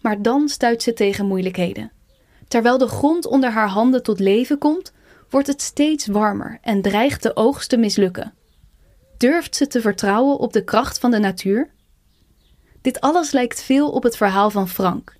Maar 0.00 0.22
dan 0.22 0.48
stuit 0.48 0.82
ze 0.82 0.92
tegen 0.92 1.26
moeilijkheden. 1.26 1.92
Terwijl 2.48 2.78
de 2.78 2.86
grond 2.86 3.26
onder 3.26 3.50
haar 3.50 3.68
handen 3.68 4.02
tot 4.02 4.20
leven 4.20 4.58
komt, 4.58 4.92
wordt 5.30 5.46
het 5.46 5.62
steeds 5.62 6.06
warmer 6.06 6.58
en 6.62 6.82
dreigt 6.82 7.22
de 7.22 7.36
oogst 7.36 7.68
te 7.68 7.76
mislukken. 7.76 8.34
Durft 9.16 9.56
ze 9.56 9.66
te 9.66 9.80
vertrouwen 9.80 10.38
op 10.38 10.52
de 10.52 10.64
kracht 10.64 10.98
van 10.98 11.10
de 11.10 11.18
natuur? 11.18 11.70
Dit 12.80 13.00
alles 13.00 13.30
lijkt 13.30 13.62
veel 13.62 13.90
op 13.90 14.02
het 14.02 14.16
verhaal 14.16 14.50
van 14.50 14.68
Frank. 14.68 15.16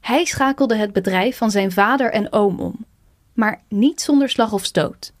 Hij 0.00 0.24
schakelde 0.24 0.74
het 0.74 0.92
bedrijf 0.92 1.36
van 1.36 1.50
zijn 1.50 1.72
vader 1.72 2.12
en 2.12 2.32
oom 2.32 2.60
om, 2.60 2.86
maar 3.38 3.60
niet 3.68 4.00
zonder 4.00 4.28
slag 4.28 4.52
of 4.52 4.64
stoot. 4.64 5.12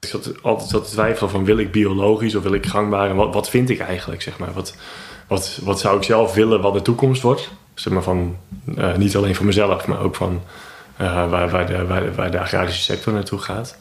Ik 0.00 0.08
zat 0.08 0.42
altijd 0.42 0.70
te 0.70 0.80
twijfelen 0.90 1.30
van 1.30 1.44
wil 1.44 1.58
ik 1.58 1.72
biologisch 1.72 2.34
of 2.34 2.42
wil 2.42 2.52
ik 2.54 2.66
gangbaar 2.66 3.14
wat, 3.14 3.34
wat 3.34 3.50
vind 3.50 3.70
ik 3.70 3.78
eigenlijk, 3.80 4.22
zeg 4.22 4.38
maar. 4.38 4.52
Wat, 4.52 4.76
wat, 5.28 5.58
wat 5.62 5.80
zou 5.80 5.96
ik 5.96 6.02
zelf 6.02 6.34
willen 6.34 6.60
wat 6.60 6.72
de 6.74 6.82
toekomst 6.82 7.22
wordt? 7.22 7.50
Zeg 7.74 7.92
maar 7.92 8.02
van, 8.02 8.36
eh, 8.76 8.96
niet 8.96 9.16
alleen 9.16 9.34
voor 9.34 9.46
mezelf, 9.46 9.86
maar 9.86 10.00
ook 10.00 10.14
van 10.14 10.42
eh, 10.96 11.30
waar, 11.30 11.50
waar, 11.50 11.66
de, 11.66 11.86
waar, 12.14 12.30
de- 12.30 12.40
agrarische 12.40 12.82
sector 12.82 13.12
naartoe 13.12 13.38
gaat. 13.38 13.78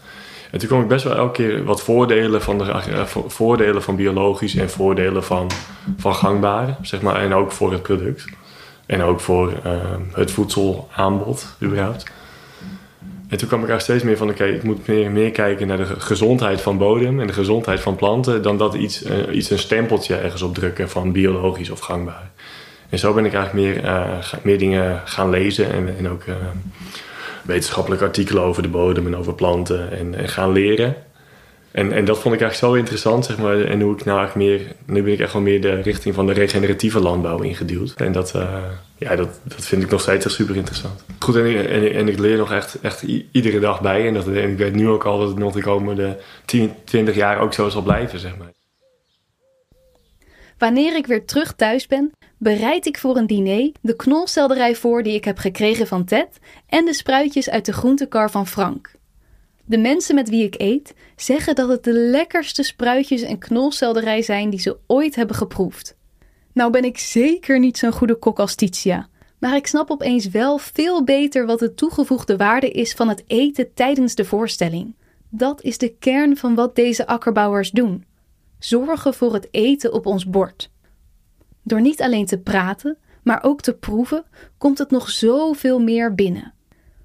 En 0.52 0.60
toen 0.60 0.68
kwam 0.68 0.82
ik 0.82 0.88
best 0.88 1.04
wel 1.04 1.16
elke 1.16 1.32
keer 1.32 1.64
wat 1.64 1.82
voordelen 1.82 2.42
van, 2.42 2.58
de, 2.58 3.06
vo- 3.06 3.30
voordelen 3.30 3.82
van 3.84 3.96
biologisch 3.96 4.56
en 4.56 4.70
voordelen 4.70 5.24
van, 5.24 5.52
van 5.98 6.16
gangbare, 6.16 6.76
zeg 6.82 7.02
maar. 7.02 7.16
En 7.22 7.34
ook 7.34 7.52
voor 7.52 7.72
het 7.72 7.82
product. 7.82 8.26
En 8.86 9.02
ook 9.02 9.20
voor 9.20 9.54
eh, 9.64 9.72
het 10.12 10.32
voedselaanbod, 10.32 11.56
überhaupt. 11.62 12.04
En 13.34 13.40
toen 13.40 13.48
kwam 13.48 13.64
ik 13.64 13.70
er 13.70 13.82
steeds 13.82 14.04
meer 14.04 14.18
van, 14.18 14.30
oké, 14.30 14.46
ik 14.46 14.64
moet 14.64 14.88
meer, 14.88 15.12
meer 15.12 15.32
kijken 15.32 15.68
naar 15.68 15.78
de 15.78 15.86
ge- 15.86 16.00
gezondheid 16.00 16.62
van 16.62 16.78
bodem 16.78 17.20
en 17.20 17.28
de 17.28 17.34
gezondheid 17.34 17.80
van 17.80 17.96
planten, 17.96 18.42
dan 18.42 18.58
dat 18.58 18.74
iets, 18.74 19.04
eh, 19.04 19.36
iets 19.36 19.50
een 19.50 19.60
stempeltje 19.60 20.16
ergens 20.16 20.42
op 20.42 20.54
drukken 20.54 20.90
van 20.90 21.12
biologisch 21.12 21.70
of 21.70 21.80
gangbaar. 21.80 22.32
En 22.90 23.00
zo 23.00 23.14
ben 23.14 23.26
ik 23.26 23.34
eigenlijk 23.34 23.66
meer, 23.68 23.84
eh, 23.84 24.18
meer 24.42 24.58
dingen 24.58 25.02
gaan 25.06 25.30
lezen 25.30 25.72
en, 25.72 25.96
en 25.98 26.10
ook 26.10 26.24
eh, 26.24 26.36
wetenschappelijke 27.42 28.06
artikelen 28.06 28.44
over 28.44 28.62
de 28.62 28.70
bodem 28.70 29.06
en 29.06 29.16
over 29.16 29.34
planten 29.34 29.92
en, 29.92 30.16
en 30.16 30.30
gaan 30.30 30.52
leren. 30.52 30.96
En, 31.72 31.92
en 31.92 32.06
dat 32.06 32.20
vond 32.20 32.36
ik 32.36 32.42
eigenlijk 32.42 32.74
zo 32.74 32.80
interessant, 32.80 33.26
zeg 33.26 33.38
maar. 33.38 33.62
En 33.62 33.82
hoe 33.82 33.94
ik 33.94 34.06
nou 34.06 34.30
meer, 34.36 34.62
nu 34.86 35.04
ben 35.04 35.14
ik 35.14 35.20
echt 35.20 35.34
wel 35.34 35.42
meer 35.42 35.62
de 35.62 35.82
richting 35.82 36.16
van 36.16 36.26
de 36.26 36.34
regeneratieve 36.34 37.00
landbouw 37.00 37.42
ingeduwd. 37.42 37.94
En 37.98 38.12
dat, 38.12 38.34
ja, 39.04 39.16
dat, 39.16 39.40
dat 39.44 39.66
vind 39.66 39.84
ik 39.84 39.90
nog 39.90 40.02
steeds 40.02 40.26
echt 40.26 40.34
super 40.34 40.56
interessant. 40.56 41.04
Goed, 41.20 41.36
en, 41.36 41.70
en, 41.70 41.94
en 41.94 42.08
ik 42.08 42.20
leer 42.20 42.38
nog 42.38 42.52
echt, 42.52 42.80
echt 42.82 43.02
iedere 43.32 43.60
dag 43.60 43.82
bij. 43.82 44.08
En, 44.08 44.14
dat, 44.14 44.28
ik 44.28 44.58
weet 44.58 44.76
nu 44.76 44.90
ook 44.90 45.06
al 45.06 45.20
dat 45.20 45.28
het 45.28 45.38
nog 45.38 45.54
de 45.54 45.62
komende 45.62 46.20
10, 46.46 46.74
20 46.84 47.16
jaar 47.16 47.40
ook 47.40 47.54
zo 47.54 47.70
zal 47.70 47.82
blijven, 47.82 48.20
zeg 48.20 48.38
maar. 48.38 48.52
Wanneer 50.58 50.96
ik 50.96 51.08
weer 51.08 51.26
terug 51.26 51.54
thuis 51.54 51.88
ben, 51.88 52.12
bereid 52.38 52.86
ik 52.86 52.98
voor 52.98 53.18
een 53.18 53.28
diner 53.28 53.72
de 53.82 53.96
knolselderij 53.96 54.76
voor 54.76 55.04
die 55.04 55.14
ik 55.14 55.26
heb 55.26 55.38
gekregen 55.38 55.88
van 55.88 56.06
Ted 56.06 56.40
en 56.68 56.86
de 56.86 56.94
spruitjes 56.94 57.50
uit 57.50 57.66
de 57.66 57.74
groentekar 57.74 58.32
van 58.32 58.48
Frank. 58.48 58.92
De 59.66 59.78
mensen 59.78 60.16
met 60.16 60.30
wie 60.30 60.44
ik 60.44 60.56
eet 60.58 60.94
zeggen 61.16 61.56
dat 61.56 61.70
het 61.70 61.84
de 61.84 61.94
lekkerste 61.94 62.64
spruitjes 62.64 63.22
en 63.22 63.38
knolselderij 63.38 64.22
zijn 64.22 64.50
die 64.50 64.60
ze 64.60 64.78
ooit 64.88 65.16
hebben 65.16 65.36
geproefd. 65.36 65.96
Nou 66.54 66.72
ben 66.72 66.84
ik 66.84 66.98
zeker 66.98 67.60
niet 67.60 67.78
zo'n 67.78 67.92
goede 67.92 68.16
kok 68.16 68.40
als 68.40 68.56
Titia, 68.56 69.08
maar 69.40 69.56
ik 69.56 69.68
snap 69.68 69.92
opeens 69.92 70.28
wel 70.28 70.58
veel 70.58 71.04
beter 71.04 71.46
wat 71.46 71.60
de 71.60 71.74
toegevoegde 71.74 72.38
waarde 72.38 72.70
is 72.70 72.94
van 72.94 73.10
het 73.10 73.24
eten 73.28 73.74
tijdens 73.74 74.16
de 74.16 74.26
voorstelling. 74.26 74.96
Dat 75.30 75.62
is 75.62 75.78
de 75.78 75.96
kern 76.00 76.38
van 76.38 76.56
wat 76.56 76.76
deze 76.76 77.08
akkerbouwers 77.08 77.72
doen 77.72 78.04
zorgen 78.66 79.14
voor 79.14 79.34
het 79.34 79.48
eten 79.52 79.94
op 79.94 80.06
ons 80.06 80.26
bord. 80.26 80.70
Door 81.64 81.82
niet 81.82 82.02
alleen 82.02 82.26
te 82.26 82.38
praten, 82.38 82.98
maar 83.24 83.44
ook 83.44 83.62
te 83.62 83.74
proeven, 83.74 84.24
komt 84.58 84.78
het 84.78 84.92
nog 84.92 85.10
zoveel 85.10 85.80
meer 85.80 86.16
binnen. 86.16 86.54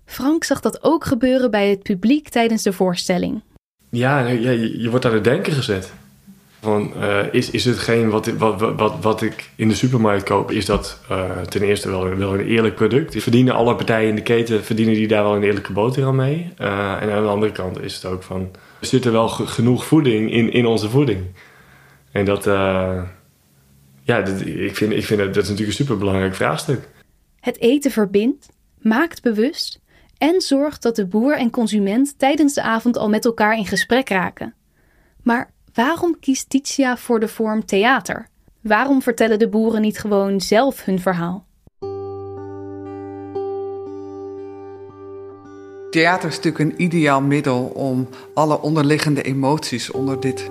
Frank 0.05 0.45
zag 0.45 0.61
dat 0.61 0.83
ook 0.83 1.05
gebeuren 1.05 1.51
bij 1.51 1.71
het 1.71 1.83
publiek 1.83 2.29
tijdens 2.29 2.63
de 2.63 2.73
voorstelling. 2.73 3.43
Ja, 3.91 4.27
je, 4.27 4.81
je 4.81 4.91
wordt 4.91 5.05
aan 5.05 5.15
het 5.15 5.25
denken 5.25 5.53
gezet. 5.53 5.93
Van, 6.61 6.93
eh, 6.95 7.19
is, 7.33 7.51
is 7.51 7.65
hetgeen 7.65 8.11
wat, 8.11 8.27
wat, 8.27 8.61
wat, 8.77 8.95
wat 9.01 9.23
ik 9.23 9.51
in 9.57 9.69
de 9.69 9.75
supermarkt 9.75 10.23
koop, 10.23 10.51
is 10.51 10.67
dat 10.67 11.01
eh, 11.09 11.41
ten 11.41 11.63
eerste 11.63 11.91
wel, 11.91 12.17
wel 12.17 12.35
een 12.35 12.47
eerlijk 12.47 12.75
product? 12.75 13.23
Verdienen 13.23 13.55
alle 13.55 13.75
partijen 13.75 14.09
in 14.09 14.15
de 14.15 14.23
keten, 14.23 14.65
verdienen 14.65 14.95
die 14.95 15.09
daar 15.09 15.23
wel 15.23 15.37
een 15.37 15.43
eerlijke 15.43 15.73
boterham 15.73 16.17
mee? 16.17 16.53
Eh, 16.57 17.03
en 17.03 17.11
aan 17.11 17.23
de 17.23 17.29
andere 17.29 17.53
kant 17.53 17.81
is 17.81 17.95
het 17.95 18.05
ook 18.05 18.23
van, 18.23 18.51
zit 18.81 19.05
er 19.05 19.13
wel 19.13 19.29
ge- 19.29 19.47
genoeg 19.47 19.85
voeding 19.85 20.33
in, 20.33 20.53
in 20.53 20.67
onze 20.67 20.89
voeding? 20.89 21.27
En 22.13 22.25
dat, 22.25 22.45
ja, 24.03 24.17
ik 24.45 24.77
vind, 24.77 24.93
ik 24.93 25.05
vind 25.05 25.21
dat, 25.21 25.35
dat 25.35 25.43
is 25.43 25.49
natuurlijk 25.49 25.79
een 25.79 25.85
superbelangrijk 25.85 26.35
vraagstuk. 26.35 26.89
Het 27.41 27.61
eten 27.61 27.91
verbindt, 27.91 28.49
maakt 28.79 29.23
bewust 29.23 29.81
en 30.19 30.41
zorgt 30.41 30.83
dat 30.83 30.97
de 30.97 31.07
boer 31.07 31.37
en 31.37 31.51
consument 31.51 32.19
tijdens 32.19 32.55
de 32.55 32.63
avond 32.63 32.97
al 32.97 33.09
met 33.09 33.25
elkaar 33.25 33.57
in 33.57 33.67
gesprek 33.67 34.09
raken. 34.09 34.55
Maar 35.23 35.51
waarom 35.79 36.19
kiest 36.21 36.51
Titia 36.51 36.97
voor 36.97 37.21
de 37.21 37.29
vorm 37.29 37.65
theater? 37.65 38.29
Waarom 38.61 39.03
vertellen 39.03 39.39
de 39.39 39.49
boeren 39.49 39.81
niet 39.81 39.99
gewoon 39.99 40.41
zelf 40.41 40.85
hun 40.85 41.01
verhaal? 41.01 41.47
Theater 45.91 46.29
is 46.29 46.37
natuurlijk 46.37 46.59
een 46.59 46.83
ideaal 46.83 47.21
middel 47.21 47.65
om 47.65 48.09
alle 48.35 48.61
onderliggende 48.61 49.23
emoties 49.23 49.91
onder 49.91 50.21
dit 50.21 50.51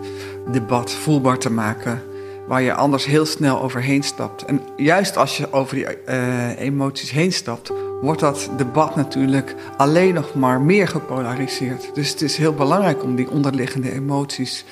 debat 0.51 0.91
voelbaar 0.91 1.37
te 1.37 1.51
maken. 1.51 2.01
Waar 2.47 2.61
je 2.61 2.73
anders 2.73 3.05
heel 3.05 3.25
snel 3.25 3.61
overheen 3.61 4.03
stapt. 4.03 4.45
En 4.45 4.61
juist 4.77 5.17
als 5.17 5.37
je 5.37 5.51
over 5.51 5.75
die 5.75 5.85
eh, 5.85 6.59
emoties 6.59 7.11
heen 7.11 7.33
stapt, 7.33 7.71
wordt 8.01 8.19
dat 8.19 8.49
debat 8.57 8.95
natuurlijk 8.95 9.55
alleen 9.77 10.13
nog 10.13 10.33
maar 10.33 10.61
meer 10.61 10.87
gepolariseerd. 10.87 11.95
Dus 11.95 12.09
het 12.09 12.21
is 12.21 12.37
heel 12.37 12.53
belangrijk 12.53 13.03
om 13.03 13.15
die 13.15 13.29
onderliggende 13.29 13.91
emoties 13.91 14.65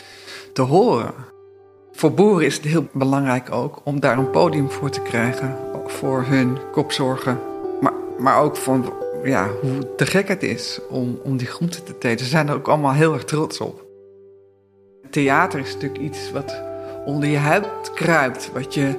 te 0.56 0.62
horen. 0.62 1.14
Voor 1.92 2.14
boeren 2.14 2.46
is 2.46 2.56
het 2.56 2.66
heel 2.66 2.88
belangrijk 2.94 3.52
ook 3.52 3.82
om 3.84 4.00
daar 4.00 4.18
een 4.18 4.30
podium 4.30 4.72
voor 4.72 4.90
te 4.90 5.02
krijgen. 5.02 5.58
Voor 5.86 6.24
hun 6.24 6.58
kopzorgen. 6.72 7.40
Maar, 7.82 7.94
maar 8.20 8.42
ook 8.42 8.56
van 8.56 8.94
ja, 9.24 9.50
hoe 9.62 9.96
te 9.96 10.06
gek 10.06 10.28
het 10.28 10.44
is 10.44 10.80
om, 10.90 11.20
om 11.24 11.38
die 11.38 11.48
groenten 11.48 11.84
te 11.84 11.98
telen. 11.98 12.20
Ze 12.20 12.26
zijn 12.26 12.48
er 12.48 12.56
ook 12.56 12.68
allemaal 12.68 12.94
heel 12.94 13.14
erg 13.14 13.24
trots 13.24 13.60
op. 13.60 13.86
Theater 15.10 15.60
is 15.60 15.74
natuurlijk 15.74 16.02
iets 16.02 16.32
wat 16.32 16.62
onder 17.06 17.30
je 17.30 17.38
huid 17.38 17.92
kruipt. 17.94 18.52
Wat 18.54 18.74
je, 18.74 18.94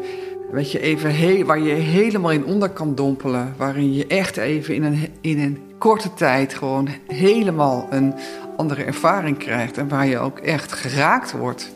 wat 0.51 0.73
je 0.73 0.81
even 0.81 1.17
he- 1.17 1.45
waar 1.45 1.61
je 1.61 1.75
helemaal 1.75 2.33
in 2.33 2.45
onder 2.45 2.71
kan 2.71 2.95
dompelen. 2.95 3.55
Waarin 3.57 3.93
je 3.93 4.07
echt 4.07 4.37
even 4.37 4.75
in 4.75 4.83
een, 4.83 5.09
in 5.21 5.41
een 5.41 5.59
korte 5.79 6.15
tijd 6.15 6.55
gewoon 6.55 6.89
helemaal 7.07 7.87
een 7.91 8.15
andere 8.57 8.85
ervaring 8.85 9.39
krijgt. 9.39 9.79
En 9.79 9.89
waar 9.89 10.07
je 10.07 10.19
ook 10.19 10.39
echt 10.39 10.73
geraakt 10.73 11.33
wordt 11.33 11.73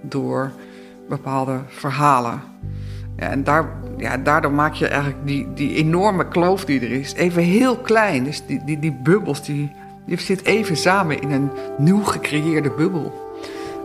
door 0.00 0.52
bepaalde 1.08 1.60
verhalen. 1.66 2.42
En 3.16 3.44
daar, 3.44 3.68
ja, 3.96 4.16
daardoor 4.16 4.52
maak 4.52 4.74
je 4.74 4.86
eigenlijk 4.86 5.26
die, 5.26 5.52
die 5.54 5.74
enorme 5.74 6.28
kloof 6.28 6.64
die 6.64 6.80
er 6.80 6.90
is 6.90 7.14
even 7.14 7.42
heel 7.42 7.76
klein. 7.76 8.24
Dus 8.24 8.46
die, 8.46 8.64
die, 8.64 8.78
die 8.78 8.92
bubbels, 9.02 9.44
die, 9.44 9.72
die 10.06 10.20
zit 10.20 10.44
even 10.44 10.76
samen 10.76 11.20
in 11.20 11.30
een 11.30 11.50
nieuw 11.78 12.02
gecreëerde 12.02 12.70
bubbel. 12.70 13.28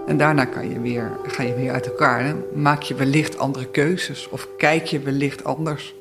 En 0.08 0.18
daarna 0.18 0.46
kan 0.46 0.70
je 0.70 0.80
weer, 0.80 1.12
ga 1.24 1.44
je 1.44 1.56
weer 1.56 1.72
uit 1.72 1.86
elkaar. 1.86 2.24
Dan 2.24 2.62
maak 2.62 2.82
je 2.82 2.96
wellicht 2.96 3.38
andere 3.38 3.66
keuzes 3.66 4.30
of 4.30 4.48
kijk 4.58 4.86
je 4.86 5.00
wellicht 5.00 5.44
anders. 5.44 5.96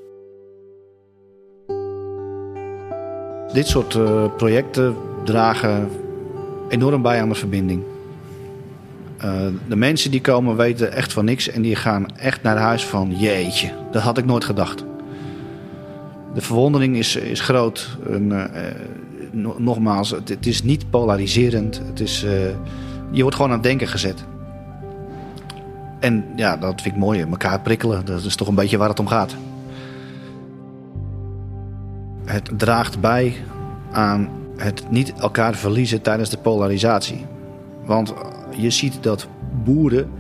Dit 3.55 3.67
soort 3.67 3.95
eh, 3.95 4.25
projecten 4.37 4.97
dragen 5.25 5.89
enorm 6.69 7.03
bij 7.03 7.21
aan 7.21 7.29
de 7.29 7.35
verbinding. 7.35 7.83
Eh, 9.17 9.31
de 9.69 9.77
mensen 9.77 10.11
die 10.11 10.21
komen 10.21 10.57
weten 10.57 10.93
echt 10.93 11.13
van 11.13 11.25
niks 11.25 11.49
en 11.49 11.63
die 11.63 11.77
gaan 11.77 12.17
echt 12.17 12.43
naar 12.43 12.57
huis 12.57 12.85
van 12.85 13.13
jeetje, 13.17 13.73
dat 13.91 14.03
had 14.03 14.19
ik 14.19 14.25
nooit 14.25 14.45
gedacht. 14.45 14.85
De 16.35 16.41
verwondering 16.41 16.97
is, 16.97 17.17
is 17.17 17.41
groot. 17.41 17.99
Eh, 18.11 18.17
no- 19.31 19.57
nogmaals, 19.59 20.11
het, 20.11 20.47
is 20.47 20.63
niet 20.63 20.91
polariserend. 20.91 21.81
Het 21.87 22.01
is, 22.01 22.21
je 23.11 23.23
wordt 23.23 23.37
gewoon 23.37 23.51
aan 23.51 23.59
het 23.59 23.67
denken 23.67 23.89
gezet. 23.89 24.25
En 26.01 26.25
ja, 26.37 26.57
dat 26.57 26.83
vind 26.83 26.95
ik 26.95 27.01
mooi. 27.01 27.21
Elkaar 27.21 27.61
prikkelen, 27.61 28.05
dat 28.05 28.25
is 28.25 28.37
toch 28.37 28.49
een 28.49 28.55
beetje 28.55 28.77
waar 28.77 28.89
het 28.89 29.01
om 29.01 29.07
gaat. 29.07 29.37
Het 32.25 32.51
draagt 32.57 33.01
bij 33.01 33.35
aan 33.93 34.29
het 34.57 34.85
niet 34.91 35.13
elkaar 35.13 35.55
verliezen 35.55 36.03
tijdens 36.03 36.31
de 36.31 36.39
polarisatie. 36.39 37.27
Want 37.85 38.15
je 38.57 38.71
ziet 38.71 39.03
dat 39.03 39.27
boeren, 39.65 40.11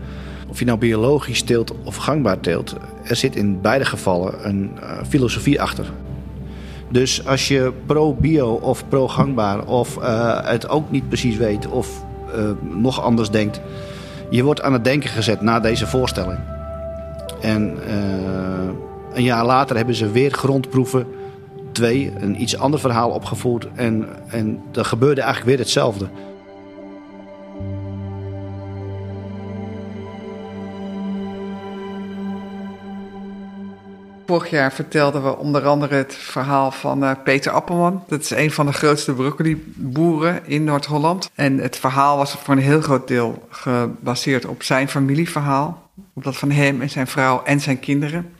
of 0.48 0.58
je 0.58 0.64
nou 0.64 0.78
biologisch 0.78 1.42
teelt 1.42 1.74
of 1.84 1.96
gangbaar 1.96 2.40
teelt, 2.40 2.76
er 3.04 3.16
zit 3.16 3.36
in 3.36 3.60
beide 3.60 3.84
gevallen 3.84 4.48
een 4.48 4.70
eh, 4.80 4.88
filosofie 5.08 5.60
achter. 5.60 5.86
Dus 6.88 7.26
als 7.26 7.48
je 7.48 7.72
pro-bio 7.86 8.52
of 8.52 8.88
pro-gangbaar 8.88 9.66
of 9.66 9.96
eh, 9.96 10.38
het 10.42 10.68
ook 10.68 10.90
niet 10.90 11.08
precies 11.08 11.36
weet 11.36 11.66
of 11.66 12.04
eh, 12.34 12.50
nog 12.60 13.02
anders 13.02 13.30
denkt, 13.30 13.60
je 14.30 14.42
wordt 14.42 14.62
aan 14.62 14.72
het 14.72 14.84
denken 14.84 15.10
gezet 15.10 15.40
na 15.40 15.60
deze 15.60 15.86
voorstelling. 15.86 16.38
En 17.40 17.78
een 19.12 19.22
jaar 19.22 19.44
later 19.44 19.76
hebben 19.76 19.94
ze 19.94 20.10
weer 20.10 20.30
grondproeven 20.30 21.06
twee, 21.74 22.12
een 22.18 22.42
iets 22.42 22.58
ander 22.58 22.80
verhaal 22.80 23.10
opgevoerd. 23.10 23.66
En, 23.74 24.08
en 24.28 24.62
er 24.72 24.84
gebeurde 24.84 25.20
eigenlijk 25.20 25.50
weer 25.50 25.64
hetzelfde. 25.64 26.08
Vorig 34.26 34.50
jaar 34.50 34.72
vertelden 34.72 35.22
we 35.22 35.36
onder 35.36 35.66
andere 35.66 35.94
het 35.94 36.14
verhaal 36.14 36.70
van 36.70 37.04
eh, 37.04 37.10
Peter 37.24 37.52
Appelman. 37.52 38.04
Dat 38.08 38.20
is 38.20 38.30
een 38.30 38.50
van 38.50 38.66
de 38.66 38.72
grootste 38.72 39.12
broccoliboeren 39.12 40.46
in 40.46 40.64
Noord-Holland. 40.64 41.30
En 41.34 41.58
het 41.58 41.76
verhaal 41.76 42.16
was 42.16 42.32
voor 42.32 42.54
een 42.54 42.60
heel 42.60 42.80
groot 42.80 43.08
deel 43.08 43.48
gebaseerd 43.50 44.46
op 44.46 44.62
zijn 44.62 44.88
familieverhaal. 44.88 45.90
Op 46.14 46.24
dat 46.24 46.36
van 46.36 46.50
hem 46.50 46.80
en 46.80 46.90
zijn 46.90 47.06
vrouw 47.06 47.42
en 47.44 47.60
zijn 47.60 47.80
kinderen. 47.80 48.32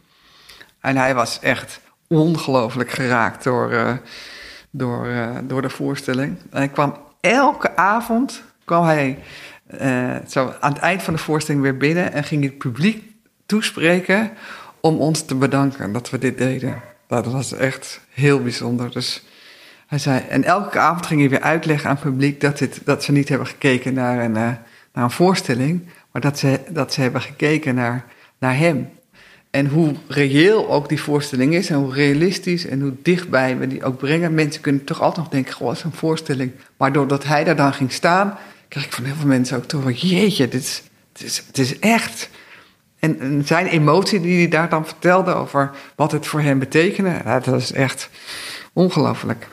En 0.81 0.97
hij 0.97 1.15
was 1.15 1.39
echt 1.41 1.81
ongelooflijk 2.09 2.91
geraakt 2.91 3.45
door, 3.45 3.71
eh, 3.71 3.93
door, 4.71 5.07
eh, 5.07 5.37
door 5.43 5.63
de 5.63 5.71
voorstelling. 5.71 6.37
En 6.51 6.59
hij 6.59 6.69
kwam 6.69 6.97
elke 7.21 7.77
avond 7.77 8.43
kwam 8.65 8.85
hij 8.85 9.19
eh, 9.67 10.15
zo 10.29 10.55
aan 10.61 10.73
het 10.73 10.83
eind 10.83 11.03
van 11.03 11.15
de 11.15 11.21
voorstelling 11.21 11.63
weer 11.63 11.77
binnen 11.77 12.13
en 12.13 12.25
ging 12.25 12.43
het 12.43 12.59
publiek 12.59 13.13
toespreken 13.47 14.31
om 14.81 14.97
ons 14.97 15.25
te 15.25 15.35
bedanken 15.35 15.93
dat 15.93 16.11
we 16.11 16.19
dit 16.19 16.39
deden. 16.39 16.81
Dat 17.07 17.27
was 17.27 17.53
echt 17.53 18.01
heel 18.11 18.43
bijzonder. 18.43 18.91
Dus 18.91 19.25
hij 19.87 19.99
zei, 19.99 20.23
en 20.29 20.45
elke 20.45 20.79
avond 20.79 21.07
ging 21.07 21.21
hij 21.21 21.29
weer 21.29 21.41
uitleggen 21.41 21.89
aan 21.89 21.95
het 21.95 22.05
publiek 22.05 22.41
dat, 22.41 22.59
dit, 22.59 22.81
dat 22.85 23.05
ze 23.05 23.13
niet 23.13 23.29
hebben 23.29 23.47
gekeken 23.47 23.95
naar 23.95 24.25
een, 24.25 24.33
naar 24.33 24.65
een 24.93 25.11
voorstelling, 25.11 25.89
maar 26.13 26.23
dat 26.23 26.39
ze, 26.39 26.61
dat 26.69 26.93
ze 26.93 27.01
hebben 27.01 27.21
gekeken 27.21 27.75
naar, 27.75 28.05
naar 28.39 28.57
hem. 28.57 28.89
En 29.55 29.67
hoe 29.67 29.95
reëel 30.09 30.71
ook 30.71 30.89
die 30.89 31.03
voorstelling 31.03 31.55
is 31.55 31.71
en 31.71 31.77
hoe 31.77 31.93
realistisch 31.93 32.67
en 32.67 32.81
hoe 32.81 32.93
dichtbij 33.03 33.59
we 33.59 33.67
die 33.67 33.85
ook 33.85 33.99
brengen. 33.99 34.35
Mensen 34.35 34.63
kunnen 34.63 34.85
toch 34.85 35.01
altijd 35.01 35.17
nog 35.17 35.29
denken, 35.29 35.53
goh, 35.53 35.67
dat 35.67 35.77
is 35.77 35.83
een 35.83 35.93
voorstelling. 35.93 36.53
Maar 36.77 36.93
doordat 36.93 37.25
hij 37.25 37.45
daar 37.45 37.57
dan 37.57 37.73
ging 37.73 37.93
staan, 37.93 38.39
kreeg 38.69 38.85
ik 38.85 38.93
van 38.93 39.05
heel 39.05 39.15
veel 39.15 39.27
mensen 39.27 39.57
ook 39.57 39.65
toch 39.65 39.93
jeetje, 39.93 40.49
dit 40.49 40.63
is, 40.63 40.83
het, 41.13 41.59
is, 41.59 41.69
het 41.69 41.79
echt. 41.79 42.31
En, 42.99 43.21
en 43.21 43.47
zijn 43.47 43.67
emotie 43.67 44.21
die 44.21 44.39
hij 44.39 44.49
daar 44.49 44.69
dan 44.69 44.87
vertelde 44.87 45.35
over 45.35 45.71
wat 45.97 46.13
het 46.13 46.27
voor 46.27 46.41
hem 46.41 46.59
betekende, 46.59 47.41
dat 47.45 47.61
is 47.61 47.73
echt 47.73 48.11
ongelooflijk. 48.73 49.49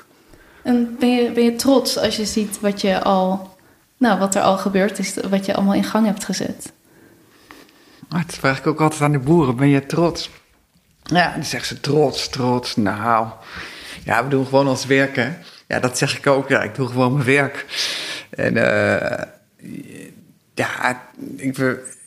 En 0.63 0.95
ben 0.99 1.09
je, 1.09 1.31
ben 1.31 1.43
je 1.43 1.55
trots 1.55 1.97
als 1.97 2.15
je 2.15 2.25
ziet 2.25 2.59
wat, 2.59 2.81
je 2.81 3.03
al, 3.03 3.55
nou, 3.97 4.19
wat 4.19 4.35
er 4.35 4.41
al 4.41 4.57
gebeurd 4.57 4.99
is, 4.99 5.15
wat 5.29 5.45
je 5.45 5.55
allemaal 5.55 5.73
in 5.73 5.83
gang 5.83 6.05
hebt 6.05 6.25
gezet? 6.25 6.71
Dat 8.12 8.36
vraag 8.36 8.58
ik 8.58 8.67
ook 8.67 8.82
altijd 8.82 9.02
aan 9.02 9.12
de 9.12 9.19
boeren. 9.19 9.56
Ben 9.56 9.67
je 9.67 9.86
trots? 9.86 10.30
Ja, 11.04 11.34
dan 11.34 11.43
zeggen 11.43 11.76
ze 11.76 11.82
trots, 11.82 12.30
trots. 12.30 12.76
Nou, 12.76 13.28
ja, 14.04 14.24
we 14.24 14.30
doen 14.30 14.45
gewoon 14.45 14.67
ons 14.67 14.86
werk, 14.86 15.15
hè. 15.15 15.30
Ja, 15.67 15.80
dat 15.80 15.97
zeg 15.97 16.17
ik 16.17 16.28
ook. 16.28 16.50
Ja, 16.50 16.62
ik 16.62 16.76
doe 16.76 16.88
gewoon 16.88 17.13
mijn 17.13 17.26
werk. 17.26 17.65
En 18.30 18.56
uh, 18.56 19.24
ja, 20.54 21.02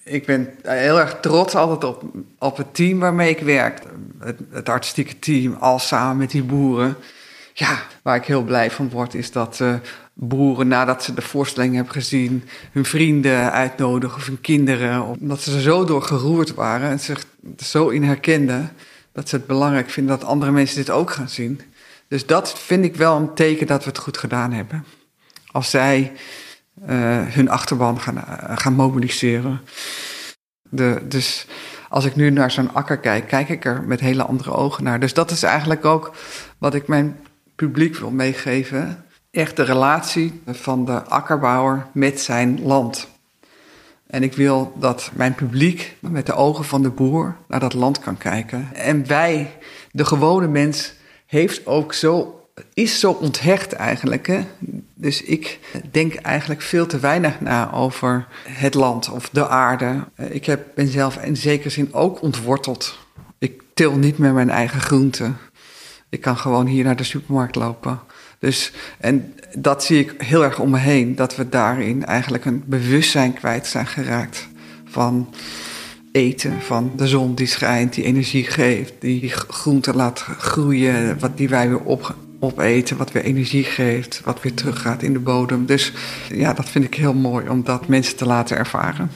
ik 0.04 0.26
ben, 0.26 0.54
heel 0.62 1.00
erg 1.00 1.20
trots 1.20 1.54
altijd 1.54 1.84
op, 1.84 2.02
op 2.38 2.56
het 2.56 2.74
team 2.74 2.98
waarmee 2.98 3.30
ik 3.30 3.40
werk. 3.40 3.80
Het, 4.18 4.38
het 4.50 4.68
artistieke 4.68 5.18
team, 5.18 5.56
al 5.60 5.78
samen 5.78 6.16
met 6.16 6.30
die 6.30 6.42
boeren. 6.42 6.96
Ja, 7.52 7.78
waar 8.02 8.16
ik 8.16 8.24
heel 8.24 8.42
blij 8.42 8.70
van 8.70 8.90
word, 8.90 9.14
is 9.14 9.32
dat 9.32 9.58
uh, 9.62 9.74
boeren 10.14 10.68
nadat 10.68 11.02
ze 11.02 11.14
de 11.14 11.22
voorstelling 11.22 11.74
hebben 11.74 11.92
gezien, 11.92 12.44
hun 12.72 12.84
vrienden 12.84 13.52
uitnodigen 13.52 14.16
of 14.16 14.26
hun 14.26 14.40
kinderen. 14.40 15.02
Omdat 15.02 15.40
ze 15.40 15.54
er 15.54 15.60
zo 15.60 15.84
door 15.84 16.02
geroerd 16.02 16.54
waren 16.54 16.90
en 16.90 17.00
zich 17.00 17.24
zo 17.58 17.88
in 17.88 18.02
herkenden, 18.02 18.72
dat 19.12 19.28
ze 19.28 19.36
het 19.36 19.46
belangrijk 19.46 19.90
vinden 19.90 20.18
dat 20.18 20.28
andere 20.28 20.52
mensen 20.52 20.76
dit 20.76 20.90
ook 20.90 21.10
gaan 21.10 21.28
zien. 21.28 21.60
Dus 22.08 22.26
dat 22.26 22.58
vind 22.58 22.84
ik 22.84 22.96
wel 22.96 23.16
een 23.16 23.34
teken 23.34 23.66
dat 23.66 23.84
we 23.84 23.88
het 23.88 23.98
goed 23.98 24.18
gedaan 24.18 24.52
hebben. 24.52 24.84
Als 25.50 25.70
zij 25.70 26.12
uh, 26.82 26.88
hun 27.26 27.48
achterban 27.48 28.00
gaan, 28.00 28.16
uh, 28.16 28.56
gaan 28.56 28.74
mobiliseren. 28.74 29.60
De, 30.62 31.02
dus 31.08 31.46
als 31.88 32.04
ik 32.04 32.16
nu 32.16 32.30
naar 32.30 32.50
zo'n 32.50 32.74
akker 32.74 32.98
kijk, 32.98 33.26
kijk 33.28 33.48
ik 33.48 33.64
er 33.64 33.82
met 33.86 34.00
hele 34.00 34.22
andere 34.22 34.52
ogen 34.52 34.84
naar. 34.84 35.00
Dus 35.00 35.14
dat 35.14 35.30
is 35.30 35.42
eigenlijk 35.42 35.84
ook 35.84 36.14
wat 36.58 36.74
ik 36.74 36.86
mijn 36.86 37.16
publiek 37.54 37.96
wil 37.96 38.10
meegeven. 38.10 39.03
Echt 39.34 39.56
de 39.56 39.62
relatie 39.62 40.40
van 40.46 40.84
de 40.84 41.02
akkerbouwer 41.02 41.86
met 41.92 42.20
zijn 42.20 42.62
land. 42.62 43.08
En 44.06 44.22
ik 44.22 44.32
wil 44.32 44.72
dat 44.78 45.10
mijn 45.14 45.34
publiek 45.34 45.96
met 46.00 46.26
de 46.26 46.34
ogen 46.34 46.64
van 46.64 46.82
de 46.82 46.90
boer 46.90 47.36
naar 47.48 47.60
dat 47.60 47.72
land 47.74 47.98
kan 47.98 48.16
kijken. 48.16 48.68
En 48.74 49.06
wij, 49.06 49.50
de 49.90 50.04
gewone 50.04 50.48
mens, 50.48 50.94
heeft 51.26 51.66
ook 51.66 51.92
zo, 51.92 52.40
is 52.74 53.00
zo 53.00 53.10
onthecht 53.10 53.72
eigenlijk. 53.72 54.26
Hè? 54.26 54.44
Dus 54.94 55.22
ik 55.22 55.58
denk 55.90 56.14
eigenlijk 56.14 56.62
veel 56.62 56.86
te 56.86 56.98
weinig 56.98 57.40
na 57.40 57.72
over 57.72 58.26
het 58.48 58.74
land 58.74 59.10
of 59.10 59.28
de 59.28 59.48
aarde. 59.48 60.04
Ik 60.16 60.46
heb, 60.46 60.66
ben 60.74 60.88
zelf 60.88 61.16
in 61.16 61.36
zekere 61.36 61.70
zin 61.70 61.94
ook 61.94 62.22
ontworteld. 62.22 62.98
Ik 63.38 63.62
til 63.74 63.96
niet 63.96 64.18
meer 64.18 64.32
mijn 64.32 64.50
eigen 64.50 64.80
groenten. 64.80 65.36
Ik 66.08 66.20
kan 66.20 66.36
gewoon 66.36 66.66
hier 66.66 66.84
naar 66.84 66.96
de 66.96 67.04
supermarkt 67.04 67.54
lopen. 67.54 68.00
Dus, 68.44 68.72
en 68.98 69.34
dat 69.58 69.84
zie 69.84 69.98
ik 69.98 70.14
heel 70.18 70.44
erg 70.44 70.58
om 70.58 70.70
me 70.70 70.78
heen, 70.78 71.14
dat 71.14 71.36
we 71.36 71.48
daarin 71.48 72.04
eigenlijk 72.04 72.44
een 72.44 72.62
bewustzijn 72.66 73.32
kwijt 73.32 73.66
zijn 73.66 73.86
geraakt 73.86 74.48
van 74.84 75.28
eten, 76.12 76.60
van 76.60 76.92
de 76.96 77.06
zon 77.06 77.34
die 77.34 77.46
schijnt, 77.46 77.94
die 77.94 78.04
energie 78.04 78.44
geeft, 78.44 78.92
die 78.98 79.28
groenten 79.28 79.96
laat 79.96 80.20
groeien, 80.20 81.18
wat 81.18 81.36
die 81.36 81.48
wij 81.48 81.68
weer 81.68 81.80
op, 81.80 82.14
opeten, 82.40 82.96
wat 82.96 83.12
weer 83.12 83.22
energie 83.22 83.64
geeft, 83.64 84.20
wat 84.24 84.42
weer 84.42 84.54
teruggaat 84.54 85.02
in 85.02 85.12
de 85.12 85.18
bodem. 85.18 85.66
Dus 85.66 85.92
ja, 86.28 86.52
dat 86.52 86.68
vind 86.68 86.84
ik 86.84 86.94
heel 86.94 87.14
mooi 87.14 87.48
om 87.48 87.64
dat 87.64 87.88
mensen 87.88 88.16
te 88.16 88.26
laten 88.26 88.56
ervaren. 88.56 89.10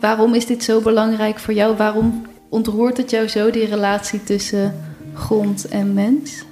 Waarom 0.00 0.34
is 0.34 0.46
dit 0.46 0.64
zo 0.64 0.80
belangrijk 0.80 1.38
voor 1.38 1.54
jou? 1.54 1.76
Waarom 1.76 2.26
ontroert 2.50 2.96
het 2.96 3.10
jou 3.10 3.28
zo, 3.28 3.50
die 3.50 3.66
relatie 3.66 4.24
tussen 4.24 4.74
grond 5.12 5.68
en 5.68 5.92
mens? 5.92 6.44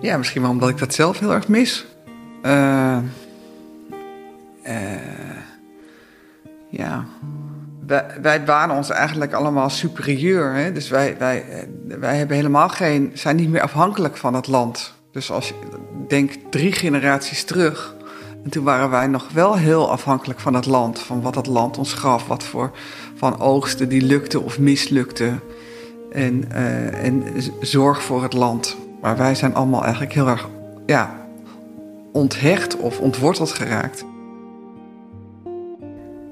Ja, 0.00 0.16
misschien 0.16 0.42
wel 0.42 0.50
omdat 0.50 0.68
ik 0.68 0.78
dat 0.78 0.94
zelf 0.94 1.18
heel 1.18 1.32
erg 1.32 1.48
mis. 1.48 1.86
Uh, 2.42 2.98
uh, 4.66 4.72
ja. 6.68 7.04
Wij, 7.86 8.04
wij 8.22 8.44
waren 8.44 8.76
ons 8.76 8.90
eigenlijk 8.90 9.32
allemaal 9.32 9.70
superieur. 9.70 10.52
Hè? 10.52 10.72
Dus 10.72 10.88
wij, 10.88 11.16
wij, 11.18 11.44
wij 11.86 12.16
hebben 12.16 12.36
helemaal 12.36 12.68
geen, 12.68 13.10
zijn 13.14 13.36
niet 13.36 13.48
meer 13.48 13.60
afhankelijk 13.60 14.16
van 14.16 14.34
het 14.34 14.46
land. 14.46 14.94
Dus 15.12 15.30
als 15.30 15.48
je 15.48 15.54
denkt 16.08 16.38
drie 16.50 16.72
generaties 16.72 17.44
terug. 17.44 17.96
En 18.44 18.50
toen 18.50 18.64
waren 18.64 18.90
wij 18.90 19.06
nog 19.06 19.28
wel 19.32 19.56
heel 19.56 19.90
afhankelijk 19.90 20.40
van 20.40 20.54
het 20.54 20.66
land. 20.66 20.98
Van 20.98 21.22
wat 21.22 21.34
het 21.34 21.46
land 21.46 21.78
ons 21.78 21.92
gaf. 21.92 22.26
Wat 22.26 22.42
voor 22.42 22.70
van 23.14 23.40
oogsten 23.40 23.88
die 23.88 24.02
lukten 24.02 24.42
of 24.42 24.58
mislukten. 24.58 25.40
En, 26.12 26.44
uh, 26.52 27.04
en 27.04 27.24
zorg 27.60 28.02
voor 28.02 28.22
het 28.22 28.32
land. 28.32 28.76
Maar 29.00 29.16
wij 29.16 29.34
zijn 29.34 29.54
allemaal 29.54 29.82
eigenlijk 29.82 30.12
heel 30.12 30.28
erg 30.28 30.48
ja, 30.86 31.26
onthecht 32.12 32.76
of 32.76 33.00
ontworteld 33.00 33.50
geraakt. 33.50 34.04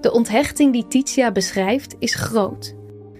De 0.00 0.12
onthechting 0.12 0.72
die 0.72 0.86
Titia 0.88 1.32
beschrijft 1.32 1.96
is 1.98 2.14
groot. 2.14 2.74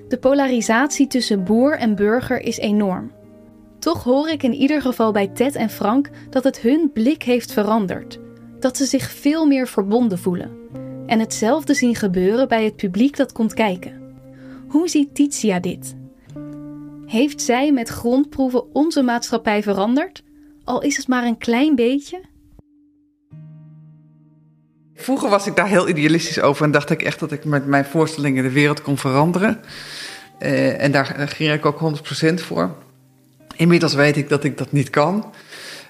De 0.09 0.19
polarisatie 0.19 1.07
tussen 1.07 1.45
boer 1.45 1.79
en 1.79 1.95
burger 1.95 2.41
is 2.41 2.59
enorm. 2.59 3.11
Toch 3.79 4.05
hoor 4.05 4.29
ik 4.29 4.43
in 4.43 4.55
ieder 4.55 4.81
geval 4.81 5.13
bij 5.13 5.29
Ted 5.29 5.55
en 5.55 5.71
Frank 5.71 6.11
dat 6.31 6.45
het 6.45 6.61
hun 6.61 6.91
blik 6.93 7.23
heeft 7.23 7.53
veranderd. 7.53 8.19
Dat 8.59 8.77
ze 8.77 8.85
zich 8.85 9.11
veel 9.11 9.47
meer 9.47 9.69
verbonden 9.69 10.19
voelen. 10.19 10.51
En 11.07 11.19
hetzelfde 11.19 11.75
zien 11.75 11.95
gebeuren 11.95 12.49
bij 12.49 12.65
het 12.65 12.77
publiek 12.77 13.17
dat 13.17 13.33
komt 13.33 13.55
kijken. 13.55 14.15
Hoe 14.69 14.89
ziet 14.89 15.15
Titia 15.15 15.61
dit? 15.61 15.96
Heeft 17.07 17.43
zij 17.43 17.73
met 17.73 17.89
grondproeven 17.89 18.75
onze 18.75 19.03
maatschappij 19.03 19.63
veranderd? 19.63 20.23
Al 20.65 20.83
is 20.83 20.97
het 20.97 21.09
maar 21.09 21.25
een 21.25 21.39
klein 21.39 21.75
beetje? 21.75 22.21
Vroeger 24.95 25.29
was 25.29 25.47
ik 25.47 25.57
daar 25.57 25.69
heel 25.69 25.89
idealistisch 25.89 26.41
over 26.41 26.65
en 26.65 26.71
dacht 26.71 26.91
ik 26.91 27.03
echt 27.03 27.21
dat 27.21 27.33
ik 27.33 27.45
met 27.45 27.67
mijn 27.67 27.85
voorstellingen 27.85 28.43
de 28.43 28.51
wereld 28.51 28.83
kon 28.83 28.99
veranderen. 28.99 29.61
Uh, 30.41 30.83
en 30.83 30.93
daar 30.93 31.29
ging 31.29 31.53
ik 31.53 31.67
ook 31.67 31.99
100% 32.31 32.35
voor. 32.35 32.75
Inmiddels 33.57 33.95
weet 33.95 34.17
ik 34.17 34.29
dat 34.29 34.45
ik 34.45 34.59
dat 34.59 34.73
niet 34.73 34.91
kan. 34.91 35.33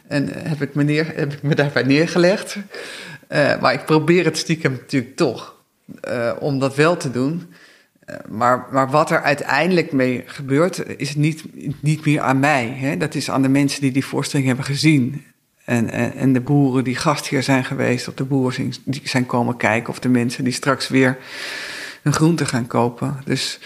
En 0.08 0.28
heb 0.48 0.62
ik 0.62 0.74
me, 0.74 0.82
neer, 0.82 1.12
heb 1.14 1.32
ik 1.32 1.42
me 1.42 1.54
daarbij 1.54 1.82
neergelegd. 1.82 2.56
Uh, 3.28 3.60
maar 3.60 3.72
ik 3.72 3.84
probeer 3.84 4.24
het 4.24 4.38
stiekem 4.38 4.72
natuurlijk 4.72 5.16
toch 5.16 5.54
uh, 6.08 6.32
om 6.38 6.58
dat 6.58 6.74
wel 6.74 6.96
te 6.96 7.10
doen. 7.10 7.52
Maar, 8.28 8.66
maar 8.70 8.90
wat 8.90 9.10
er 9.10 9.22
uiteindelijk 9.22 9.92
mee 9.92 10.22
gebeurt, 10.26 10.98
is 10.98 11.14
niet, 11.14 11.44
niet 11.80 12.04
meer 12.04 12.20
aan 12.20 12.38
mij. 12.38 12.68
Hè? 12.68 12.96
Dat 12.96 13.14
is 13.14 13.30
aan 13.30 13.42
de 13.42 13.48
mensen 13.48 13.80
die 13.80 13.92
die 13.92 14.04
voorstelling 14.04 14.46
hebben 14.46 14.64
gezien. 14.64 15.24
En, 15.64 15.90
en, 16.14 16.32
de 16.32 16.40
boeren 16.40 16.84
die 16.84 16.96
gastheer 16.96 17.42
zijn 17.42 17.64
geweest, 17.64 18.08
of 18.08 18.14
de 18.14 18.24
boeren 18.24 18.72
die 18.84 19.00
zijn 19.04 19.26
komen 19.26 19.56
kijken, 19.56 19.88
of 19.88 19.98
de 19.98 20.08
mensen 20.08 20.44
die 20.44 20.52
straks 20.52 20.88
weer 20.88 21.18
hun 22.02 22.12
groente 22.12 22.44
gaan 22.44 22.66
kopen. 22.66 23.20
Dus 23.24 23.58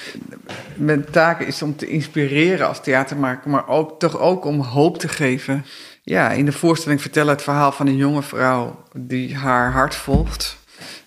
mijn 0.74 1.05
taak 1.11 1.40
is 1.40 1.62
om 1.62 1.76
te 1.76 1.87
inspireren 1.87 2.68
als 2.68 2.83
theatermaker, 2.83 3.50
maar 3.50 3.68
ook, 3.68 3.98
toch 3.98 4.18
ook 4.18 4.44
om 4.44 4.61
hoop 4.61 4.98
te 4.98 5.09
geven. 5.09 5.64
Ja, 6.03 6.31
in 6.31 6.44
de 6.44 6.53
voorstelling 6.53 7.00
vertellen 7.00 7.33
het 7.33 7.42
verhaal 7.42 7.72
van 7.72 7.87
een 7.87 7.96
jonge 7.96 8.22
vrouw 8.22 8.85
die 8.96 9.37
haar 9.37 9.72
hart 9.72 9.94
volgt. 9.94 10.59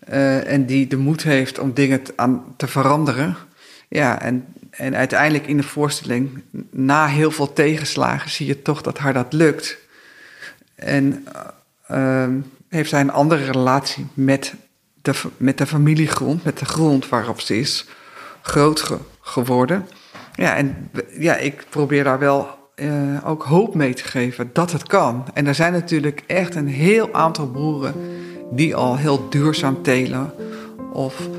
Uh, 0.10 0.52
en 0.52 0.66
die 0.66 0.88
de 0.88 0.98
moed 0.98 1.24
heeft 1.24 1.60
om 1.60 1.74
dingen 1.74 2.02
aan, 2.16 2.44
te 2.58 2.68
veranderen. 2.68 3.36
Ja, 3.88 4.22
en, 4.22 4.46
en 4.70 4.96
uiteindelijk 4.96 5.48
in 5.48 5.58
de 5.58 5.64
voorstelling, 5.64 6.44
na 6.72 7.08
heel 7.08 7.32
veel 7.32 7.54
tegenslagen, 7.54 8.30
zie 8.30 8.48
je 8.48 8.62
toch 8.62 8.82
dat 8.82 8.98
haar 8.98 9.14
dat 9.14 9.34
lukt. 9.34 9.78
En 10.76 11.28
uh, 11.92 12.28
heeft 12.70 12.90
zij 12.90 13.02
een 13.02 13.12
andere 13.12 13.44
relatie 13.52 14.08
met 14.14 14.54
de, 15.02 15.14
met 15.38 15.58
de 15.58 15.68
familiegrond, 15.68 16.44
met 16.44 16.60
de 16.60 16.66
grond 16.66 17.10
waarop 17.10 17.40
ze 17.40 17.58
is 17.58 17.86
groot 18.42 18.82
ge, 18.82 18.98
geworden. 19.22 19.88
Ja, 20.36 20.56
en 20.56 20.90
ja, 21.20 21.36
ik 21.36 21.66
probeer 21.70 22.04
daar 22.04 22.20
wel 22.20 22.64
eh, 22.76 23.28
ook 23.28 23.44
hoop 23.44 23.76
mee 23.76 23.94
te 23.94 24.04
geven 24.04 24.50
dat 24.54 24.72
het 24.72 24.84
kan. 24.84 25.26
En 25.34 25.48
er 25.48 25.56
zijn 25.56 25.74
natuurlijk 25.74 26.24
echt 26.28 26.56
een 26.56 26.68
heel 26.68 27.14
aantal 27.14 27.52
boeren 27.52 27.94
die 28.52 28.76
al 28.76 28.98
heel 28.98 29.30
duurzaam 29.30 29.82
telen 29.82 30.34
of 30.94 31.30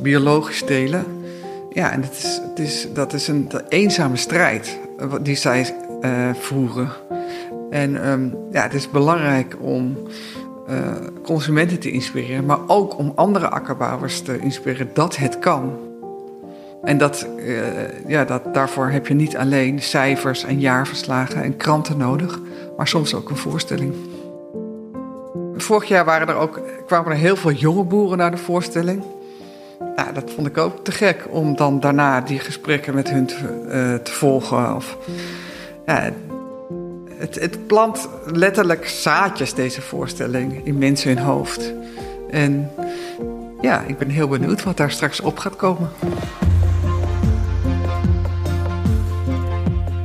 biologisch 0.00 0.62
telen. 0.62 1.04
Ja, 1.72 1.92
en 1.92 2.02
het 2.02 2.12
is, 2.12 2.40
het 2.48 2.58
is, 2.58 2.88
dat 2.92 3.12
is 3.12 3.28
een 3.28 3.50
eenzame 3.68 4.16
strijd 4.16 4.78
eh, 4.98 5.12
die 5.22 5.36
zij 5.36 5.74
eh, 6.00 6.34
voeren. 6.34 6.88
En 7.70 8.02
ehm, 8.04 8.28
ja, 8.52 8.62
het 8.62 8.74
is 8.74 8.90
belangrijk 8.90 9.56
om 9.60 9.96
eh, 10.66 10.76
consumenten 11.22 11.78
te 11.78 11.90
inspireren, 11.90 12.44
maar 12.44 12.58
ook 12.66 12.98
om 12.98 13.12
andere 13.14 13.48
akkerbouwers 13.48 14.20
te 14.20 14.38
inspireren 14.38 14.90
dat 14.94 15.16
het 15.16 15.38
kan. 15.38 15.72
En 16.82 16.98
dat, 16.98 17.26
ja, 18.06 18.24
dat, 18.24 18.54
daarvoor 18.54 18.88
heb 18.88 19.06
je 19.06 19.14
niet 19.14 19.36
alleen 19.36 19.82
cijfers 19.82 20.44
en 20.44 20.60
jaarverslagen 20.60 21.42
en 21.42 21.56
kranten 21.56 21.96
nodig, 21.96 22.40
maar 22.76 22.88
soms 22.88 23.14
ook 23.14 23.30
een 23.30 23.36
voorstelling. 23.36 23.94
Vorig 25.64 25.88
jaar 25.88 26.04
waren 26.04 26.28
er 26.28 26.34
ook, 26.34 26.60
kwamen 26.86 27.12
er 27.12 27.18
heel 27.18 27.36
veel 27.36 27.52
jonge 27.52 27.84
boeren 27.84 28.18
naar 28.18 28.30
de 28.30 28.36
voorstelling. 28.36 29.02
Ja, 29.96 30.12
dat 30.12 30.30
vond 30.34 30.46
ik 30.46 30.58
ook 30.58 30.84
te 30.84 30.92
gek 30.92 31.26
om 31.30 31.56
dan 31.56 31.80
daarna 31.80 32.20
die 32.20 32.38
gesprekken 32.38 32.94
met 32.94 33.10
hun 33.10 33.26
te, 33.26 33.34
eh, 33.68 33.94
te 33.94 34.12
volgen. 34.12 34.74
Of, 34.74 34.98
het, 37.16 37.34
het 37.40 37.66
plant 37.66 38.08
letterlijk 38.24 38.88
zaadjes, 38.88 39.54
deze 39.54 39.80
voorstelling, 39.80 40.64
in 40.64 40.78
mensen 40.78 41.14
hun 41.14 41.24
hoofd. 41.24 41.72
En 42.30 42.70
ja, 43.60 43.82
ik 43.86 43.98
ben 43.98 44.08
heel 44.08 44.28
benieuwd 44.28 44.62
wat 44.62 44.76
daar 44.76 44.90
straks 44.90 45.20
op 45.20 45.38
gaat 45.38 45.56
komen. 45.56 45.90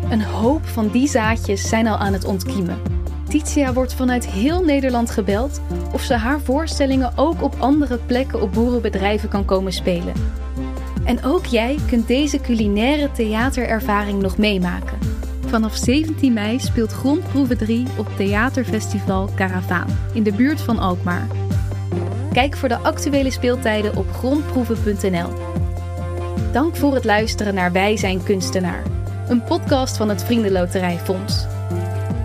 Een 0.10 0.24
hoop 0.24 0.68
van 0.68 0.88
die 0.88 1.08
zaadjes 1.08 1.70
zijn 1.70 1.88
al 1.88 1.98
aan 1.98 2.14
het 2.14 2.26
ontkiemen. 2.26 2.99
Titia 3.30 3.74
wordt 3.74 3.94
vanuit 3.94 4.28
heel 4.28 4.64
Nederland 4.64 5.12
gebeld 5.12 5.62
of 5.94 6.02
ze 6.02 6.14
haar 6.14 6.40
voorstellingen 6.40 7.12
ook 7.16 7.44
op 7.44 7.56
andere 7.60 7.98
plekken 7.98 8.42
op 8.42 8.54
boerenbedrijven 8.54 9.30
kan 9.30 9.46
komen 9.46 9.74
spelen. 9.74 10.14
En 11.04 11.24
ook 11.24 11.46
jij 11.46 11.78
kunt 11.88 12.08
deze 12.08 12.42
culinaire 12.42 13.12
theaterervaring 13.12 14.22
nog 14.22 14.38
meemaken. 14.38 14.98
Vanaf 15.48 15.76
17 15.76 16.34
mei 16.34 16.60
speelt 16.60 16.92
Grondproeven 16.92 17.58
3 17.58 17.88
op 17.98 18.08
Theaterfestival 18.18 19.30
Caravaan 19.36 20.00
in 20.14 20.24
de 20.24 20.34
buurt 20.34 20.62
van 20.62 20.80
Alkmaar. 20.80 21.28
Kijk 22.34 22.58
voor 22.58 22.70
de 22.70 22.78
actuele 22.78 23.32
speeltijden 23.32 23.96
op 23.96 24.12
grondproeven.nl. 24.12 25.30
Dank 26.52 26.76
voor 26.76 26.94
het 26.94 27.06
luisteren 27.06 27.54
naar 27.54 27.72
Wij 27.72 27.98
zijn 27.98 28.24
kunstenaar, 28.24 28.84
een 29.28 29.44
podcast 29.44 29.98
van 29.98 30.10
het 30.10 30.24
Vriendenloterijfonds. 30.24 31.59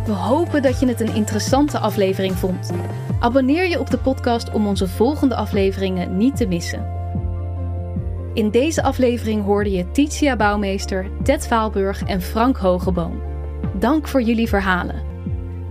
We 0.04 0.12
hopen 0.12 0.62
dat 0.62 0.80
je 0.80 0.86
het 0.86 1.00
een 1.00 1.14
interessante 1.14 1.78
aflevering 1.78 2.34
vond. 2.34 2.72
Abonneer 3.20 3.68
je 3.68 3.80
op 3.80 3.90
de 3.90 3.98
podcast 3.98 4.50
om 4.50 4.66
onze 4.66 4.88
volgende 4.88 5.34
afleveringen 5.34 6.16
niet 6.16 6.36
te 6.36 6.46
missen. 6.46 6.92
In 8.34 8.50
deze 8.50 8.82
aflevering 8.82 9.44
hoorde 9.44 9.70
je 9.70 9.90
Titia 9.90 10.36
Bouwmeester, 10.36 11.10
Ted 11.22 11.46
Vaalburg 11.46 12.02
en 12.02 12.20
Frank 12.20 12.56
Hogeboom. 12.56 13.22
Dank 13.78 14.08
voor 14.08 14.22
jullie 14.22 14.48
verhalen. 14.48 15.02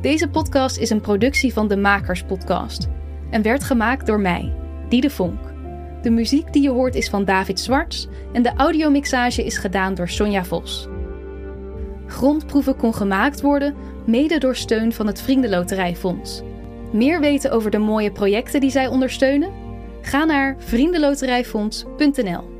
Deze 0.01 0.29
podcast 0.29 0.77
is 0.77 0.89
een 0.89 1.01
productie 1.01 1.53
van 1.53 1.67
de 1.67 1.77
Makers 1.77 2.23
Podcast 2.23 2.87
en 3.29 3.41
werd 3.41 3.63
gemaakt 3.63 4.05
door 4.05 4.19
mij, 4.19 4.53
Diede 4.89 5.09
Vonk. 5.09 5.53
De 6.01 6.09
muziek 6.09 6.53
die 6.53 6.61
je 6.61 6.69
hoort 6.69 6.95
is 6.95 7.09
van 7.09 7.25
David 7.25 7.59
Zwarts 7.59 8.07
en 8.31 8.43
de 8.43 8.53
audiomixage 8.55 9.45
is 9.45 9.57
gedaan 9.57 9.93
door 9.93 10.09
Sonja 10.09 10.43
Vos. 10.43 10.87
Grondproeven 12.13 12.75
kon 12.75 12.93
gemaakt 12.93 13.41
worden 13.41 13.75
mede 14.05 14.37
door 14.37 14.55
steun 14.55 14.93
van 14.93 15.07
het 15.07 15.21
Vriendenloterijfonds. 15.21 16.41
Meer 16.91 17.19
weten 17.19 17.51
over 17.51 17.71
de 17.71 17.77
mooie 17.77 18.11
projecten 18.11 18.61
die 18.61 18.71
zij 18.71 18.87
ondersteunen? 18.87 19.51
Ga 20.01 20.25
naar 20.25 20.55
vriendenloterijfonds.nl. 20.59 22.52